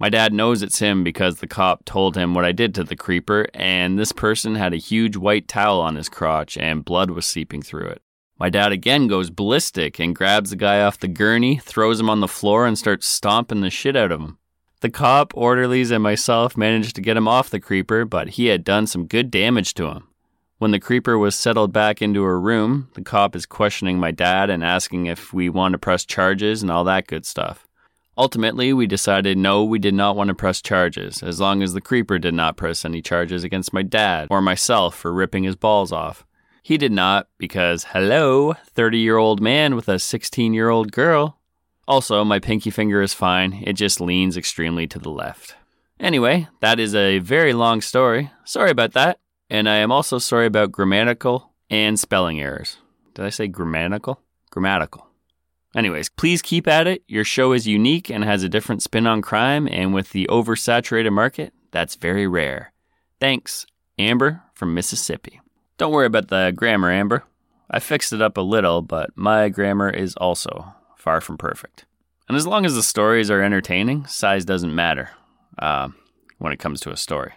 My 0.00 0.08
dad 0.08 0.32
knows 0.32 0.62
it's 0.62 0.78
him 0.78 1.04
because 1.04 1.36
the 1.36 1.46
cop 1.46 1.84
told 1.84 2.16
him 2.16 2.32
what 2.32 2.46
I 2.46 2.52
did 2.52 2.74
to 2.74 2.84
the 2.84 2.96
creeper, 2.96 3.46
and 3.52 3.98
this 3.98 4.12
person 4.12 4.54
had 4.54 4.72
a 4.72 4.78
huge 4.78 5.14
white 5.14 5.46
towel 5.46 5.78
on 5.82 5.96
his 5.96 6.08
crotch 6.08 6.56
and 6.56 6.86
blood 6.86 7.10
was 7.10 7.26
seeping 7.26 7.60
through 7.60 7.88
it. 7.88 8.02
My 8.38 8.48
dad 8.48 8.72
again 8.72 9.08
goes 9.08 9.28
ballistic 9.28 9.98
and 9.98 10.16
grabs 10.16 10.48
the 10.48 10.56
guy 10.56 10.80
off 10.80 10.98
the 10.98 11.06
gurney, 11.06 11.58
throws 11.58 12.00
him 12.00 12.08
on 12.08 12.20
the 12.20 12.28
floor, 12.28 12.66
and 12.66 12.78
starts 12.78 13.06
stomping 13.06 13.60
the 13.60 13.68
shit 13.68 13.94
out 13.94 14.10
of 14.10 14.22
him. 14.22 14.38
The 14.80 14.88
cop, 14.88 15.36
orderlies, 15.36 15.90
and 15.90 16.02
myself 16.02 16.56
managed 16.56 16.96
to 16.96 17.02
get 17.02 17.18
him 17.18 17.28
off 17.28 17.50
the 17.50 17.60
creeper, 17.60 18.06
but 18.06 18.30
he 18.30 18.46
had 18.46 18.64
done 18.64 18.86
some 18.86 19.06
good 19.06 19.30
damage 19.30 19.74
to 19.74 19.88
him. 19.88 20.08
When 20.56 20.70
the 20.70 20.80
creeper 20.80 21.18
was 21.18 21.34
settled 21.34 21.74
back 21.74 22.00
into 22.00 22.22
her 22.22 22.40
room, 22.40 22.88
the 22.94 23.02
cop 23.02 23.36
is 23.36 23.44
questioning 23.44 23.98
my 23.98 24.12
dad 24.12 24.48
and 24.48 24.64
asking 24.64 25.04
if 25.04 25.34
we 25.34 25.50
want 25.50 25.72
to 25.72 25.78
press 25.78 26.06
charges 26.06 26.62
and 26.62 26.70
all 26.70 26.84
that 26.84 27.06
good 27.06 27.26
stuff. 27.26 27.66
Ultimately, 28.20 28.74
we 28.74 28.86
decided 28.86 29.38
no, 29.38 29.64
we 29.64 29.78
did 29.78 29.94
not 29.94 30.14
want 30.14 30.28
to 30.28 30.34
press 30.34 30.60
charges, 30.60 31.22
as 31.22 31.40
long 31.40 31.62
as 31.62 31.72
the 31.72 31.80
creeper 31.80 32.18
did 32.18 32.34
not 32.34 32.58
press 32.58 32.84
any 32.84 33.00
charges 33.00 33.44
against 33.44 33.72
my 33.72 33.80
dad 33.80 34.28
or 34.30 34.42
myself 34.42 34.94
for 34.94 35.10
ripping 35.10 35.44
his 35.44 35.56
balls 35.56 35.90
off. 35.90 36.26
He 36.62 36.76
did 36.76 36.92
not, 36.92 37.28
because, 37.38 37.84
hello, 37.94 38.52
30 38.52 38.98
year 38.98 39.16
old 39.16 39.40
man 39.40 39.74
with 39.74 39.88
a 39.88 39.98
16 39.98 40.52
year 40.52 40.68
old 40.68 40.92
girl. 40.92 41.38
Also, 41.88 42.22
my 42.22 42.38
pinky 42.38 42.68
finger 42.68 43.00
is 43.00 43.14
fine, 43.14 43.64
it 43.66 43.72
just 43.72 44.02
leans 44.02 44.36
extremely 44.36 44.86
to 44.88 44.98
the 44.98 45.08
left. 45.08 45.54
Anyway, 45.98 46.46
that 46.60 46.78
is 46.78 46.94
a 46.94 47.20
very 47.20 47.54
long 47.54 47.80
story. 47.80 48.30
Sorry 48.44 48.70
about 48.70 48.92
that. 48.92 49.18
And 49.48 49.66
I 49.66 49.76
am 49.76 49.90
also 49.90 50.18
sorry 50.18 50.44
about 50.44 50.72
grammatical 50.72 51.54
and 51.70 51.98
spelling 51.98 52.38
errors. 52.38 52.76
Did 53.14 53.24
I 53.24 53.30
say 53.30 53.48
grammatical? 53.48 54.20
Grammatical. 54.50 55.09
Anyways, 55.74 56.08
please 56.08 56.42
keep 56.42 56.66
at 56.66 56.86
it. 56.86 57.02
Your 57.06 57.24
show 57.24 57.52
is 57.52 57.66
unique 57.66 58.10
and 58.10 58.24
has 58.24 58.42
a 58.42 58.48
different 58.48 58.82
spin 58.82 59.06
on 59.06 59.22
crime, 59.22 59.68
and 59.70 59.94
with 59.94 60.10
the 60.10 60.26
oversaturated 60.30 61.12
market, 61.12 61.52
that's 61.70 61.94
very 61.94 62.26
rare. 62.26 62.72
Thanks, 63.20 63.66
Amber 63.98 64.42
from 64.54 64.74
Mississippi. 64.74 65.40
Don't 65.78 65.92
worry 65.92 66.06
about 66.06 66.28
the 66.28 66.52
grammar, 66.54 66.90
Amber. 66.90 67.24
I 67.70 67.78
fixed 67.78 68.12
it 68.12 68.20
up 68.20 68.36
a 68.36 68.42
little, 68.42 68.82
but 68.82 69.10
my 69.16 69.48
grammar 69.48 69.88
is 69.88 70.16
also 70.16 70.74
far 70.96 71.20
from 71.20 71.38
perfect. 71.38 71.86
And 72.28 72.36
as 72.36 72.46
long 72.46 72.66
as 72.66 72.74
the 72.74 72.82
stories 72.82 73.30
are 73.30 73.42
entertaining, 73.42 74.06
size 74.06 74.44
doesn't 74.44 74.74
matter 74.74 75.10
uh, 75.58 75.88
when 76.38 76.52
it 76.52 76.58
comes 76.58 76.80
to 76.80 76.90
a 76.90 76.96
story. 76.96 77.32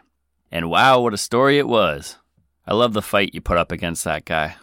And 0.51 0.69
wow, 0.69 0.99
what 1.01 1.13
a 1.13 1.17
story 1.17 1.59
it 1.59 1.67
was! 1.67 2.17
I 2.65 2.73
love 2.73 2.93
the 2.93 3.01
fight 3.01 3.33
you 3.33 3.41
put 3.41 3.57
up 3.57 3.71
against 3.71 4.03
that 4.05 4.25
guy. 4.25 4.55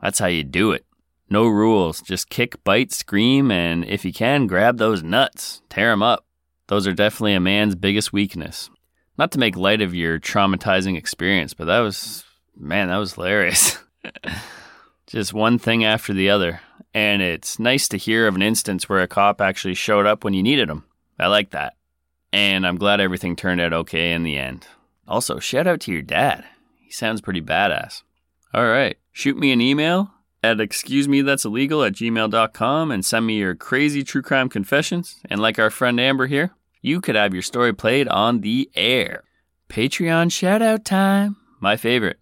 That's 0.00 0.18
how 0.18 0.26
you 0.26 0.44
do 0.44 0.72
it. 0.72 0.86
No 1.30 1.46
rules. 1.46 2.00
Just 2.00 2.30
kick, 2.30 2.62
bite, 2.64 2.92
scream, 2.92 3.50
and 3.50 3.84
if 3.84 4.04
you 4.04 4.12
can, 4.12 4.46
grab 4.46 4.78
those 4.78 5.02
nuts. 5.02 5.60
Tear 5.68 5.90
them 5.90 6.02
up. 6.02 6.24
Those 6.68 6.86
are 6.86 6.92
definitely 6.92 7.34
a 7.34 7.40
man's 7.40 7.74
biggest 7.74 8.12
weakness. 8.12 8.70
Not 9.18 9.32
to 9.32 9.38
make 9.38 9.56
light 9.56 9.82
of 9.82 9.94
your 9.94 10.18
traumatizing 10.18 10.96
experience, 10.96 11.52
but 11.52 11.66
that 11.66 11.80
was, 11.80 12.24
man, 12.56 12.88
that 12.88 12.96
was 12.96 13.14
hilarious. 13.14 13.78
Just 15.06 15.34
one 15.34 15.58
thing 15.58 15.84
after 15.84 16.12
the 16.14 16.30
other. 16.30 16.60
And 16.94 17.20
it's 17.20 17.58
nice 17.58 17.88
to 17.88 17.96
hear 17.96 18.26
of 18.26 18.34
an 18.34 18.42
instance 18.42 18.88
where 18.88 19.00
a 19.00 19.08
cop 19.08 19.40
actually 19.40 19.74
showed 19.74 20.06
up 20.06 20.24
when 20.24 20.34
you 20.34 20.42
needed 20.42 20.70
him. 20.70 20.84
I 21.18 21.26
like 21.26 21.50
that. 21.50 21.74
And 22.32 22.66
I'm 22.66 22.76
glad 22.76 23.00
everything 23.00 23.36
turned 23.36 23.60
out 23.60 23.72
okay 23.72 24.12
in 24.12 24.22
the 24.22 24.36
end. 24.36 24.66
Also, 25.06 25.38
shout 25.38 25.66
out 25.66 25.80
to 25.80 25.92
your 25.92 26.02
dad. 26.02 26.44
He 26.76 26.90
sounds 26.90 27.20
pretty 27.20 27.40
badass. 27.40 28.02
All 28.54 28.66
right, 28.66 28.98
shoot 29.12 29.36
me 29.36 29.52
an 29.52 29.60
email 29.60 30.10
at 30.42 30.60
excuse 30.60 31.08
me 31.08 31.22
that's 31.22 31.44
illegal 31.44 31.82
at 31.84 31.94
gmail.com 31.94 32.90
and 32.90 33.04
send 33.04 33.26
me 33.26 33.38
your 33.38 33.54
crazy 33.54 34.02
true 34.04 34.22
crime 34.22 34.48
confessions. 34.48 35.16
And 35.28 35.40
like 35.40 35.58
our 35.58 35.70
friend 35.70 35.98
Amber 35.98 36.26
here, 36.26 36.52
you 36.80 37.00
could 37.00 37.16
have 37.16 37.34
your 37.34 37.42
story 37.42 37.72
played 37.72 38.08
on 38.08 38.40
the 38.40 38.70
air. 38.74 39.24
Patreon 39.68 40.32
shout 40.32 40.62
out 40.62 40.84
time, 40.84 41.36
my 41.60 41.76
favorite. 41.76 42.18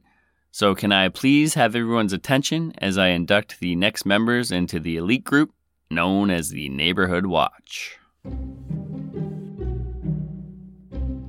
So, 0.50 0.74
can 0.74 0.90
I 0.90 1.10
please 1.10 1.52
have 1.52 1.76
everyone's 1.76 2.14
attention 2.14 2.72
as 2.78 2.96
I 2.96 3.08
induct 3.08 3.60
the 3.60 3.76
next 3.76 4.06
members 4.06 4.50
into 4.50 4.80
the 4.80 4.96
elite 4.96 5.24
group 5.24 5.52
known 5.90 6.30
as 6.30 6.48
the 6.48 6.70
Neighborhood 6.70 7.26
Watch? 7.26 7.98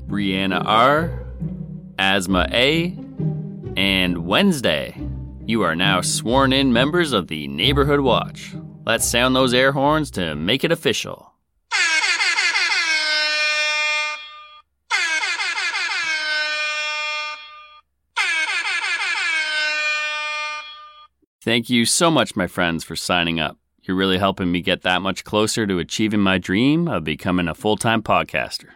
Brianna 0.08 0.64
R., 0.66 1.28
Asthma 2.00 2.48
A., 2.52 2.98
and 3.76 4.26
Wednesday. 4.26 4.96
You 5.50 5.62
are 5.62 5.78
now 5.78 6.02
sworn 6.02 6.52
in 6.52 6.74
members 6.74 7.14
of 7.14 7.30
the 7.30 7.48
Neighborhood 7.48 8.02
Watch. 8.02 8.54
Let's 8.86 9.08
sound 9.08 9.34
those 9.34 9.54
air 9.54 9.72
horns 9.72 10.12
to 10.12 10.36
make 10.36 10.66
it 10.66 10.74
official. 10.74 11.32
Thank 21.42 21.70
you 21.70 21.86
so 21.86 22.12
much, 22.12 22.36
my 22.36 22.48
friends, 22.48 22.84
for 22.84 22.98
signing 22.98 23.40
up. 23.40 23.58
You're 23.84 23.96
really 23.96 24.18
helping 24.18 24.52
me 24.52 24.60
get 24.60 24.82
that 24.82 25.02
much 25.02 25.24
closer 25.24 25.66
to 25.66 25.80
achieving 25.80 26.20
my 26.20 26.40
dream 26.40 26.90
of 26.90 27.06
becoming 27.06 27.48
a 27.48 27.56
full-time 27.56 28.04
podcaster. 28.04 28.72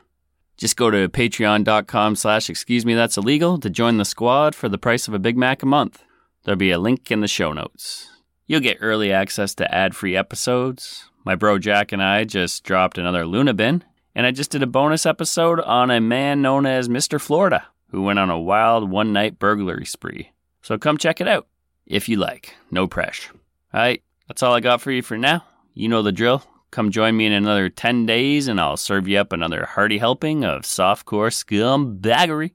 Just 0.56 0.78
go 0.78 0.90
to 0.90 1.10
patreon.com 1.10 2.16
slash 2.16 2.50
excuse 2.50 2.86
me 2.86 2.94
that's 2.94 3.18
illegal 3.18 3.58
to 3.58 3.70
join 3.70 3.98
the 3.98 4.06
squad 4.06 4.56
for 4.56 4.70
the 4.70 4.78
price 4.78 5.10
of 5.10 5.14
a 5.14 5.20
Big 5.20 5.36
Mac 5.36 5.64
a 5.64 5.66
month. 5.66 6.06
There'll 6.44 6.58
be 6.58 6.72
a 6.72 6.80
link 6.80 7.12
in 7.12 7.22
the 7.22 7.28
show 7.28 7.54
notes. 7.54 8.10
You'll 8.48 8.62
get 8.62 8.80
early 8.82 9.12
access 9.12 9.54
to 9.56 9.74
ad-free 9.74 10.16
episodes. 10.16 11.10
My 11.24 11.36
bro 11.36 11.60
Jack 11.60 11.92
and 11.92 12.02
I 12.02 12.24
just 12.24 12.64
dropped 12.64 12.98
another 12.98 13.26
Luna 13.26 13.54
bin, 13.54 13.84
and 14.16 14.26
I 14.26 14.32
just 14.32 14.52
did 14.52 14.64
a 14.64 14.68
bonus 14.68 15.06
episode 15.06 15.60
on 15.60 15.92
a 15.92 16.02
man 16.02 16.42
known 16.42 16.66
as 16.66 16.90
Mr. 16.90 17.22
Florida, 17.22 17.68
who 17.92 18.02
went 18.02 18.20
on 18.20 18.30
a 18.30 18.40
wild 18.40 18.90
one-night 18.90 19.38
burglary 19.38 19.86
spree. 19.86 20.32
So 20.62 20.78
come 20.78 20.98
check 20.98 21.22
it 21.22 21.28
out 21.28 21.48
if 21.86 22.10
you 22.10 22.18
like. 22.18 22.56
No 22.72 22.88
pressure. 22.88 23.32
All 23.74 23.82
right, 23.82 24.02
that's 24.28 24.42
all 24.42 24.54
I 24.54 24.60
got 24.60 24.82
for 24.82 24.92
you 24.92 25.02
for 25.02 25.18
now. 25.18 25.46
You 25.74 25.88
know 25.88 26.02
the 26.02 26.12
drill. 26.12 26.44
Come 26.72 26.90
join 26.90 27.16
me 27.18 27.26
in 27.26 27.34
another 27.34 27.70
10 27.70 28.06
days 28.06 28.48
and 28.48 28.60
I'll 28.60 28.78
serve 28.78 29.08
you 29.08 29.18
up 29.18 29.32
another 29.32 29.66
hearty 29.66 29.98
helping 29.98 30.44
of 30.44 30.64
softcore 30.64 31.30
scumbaggery. 31.30 32.52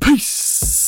Peace! 0.00 0.87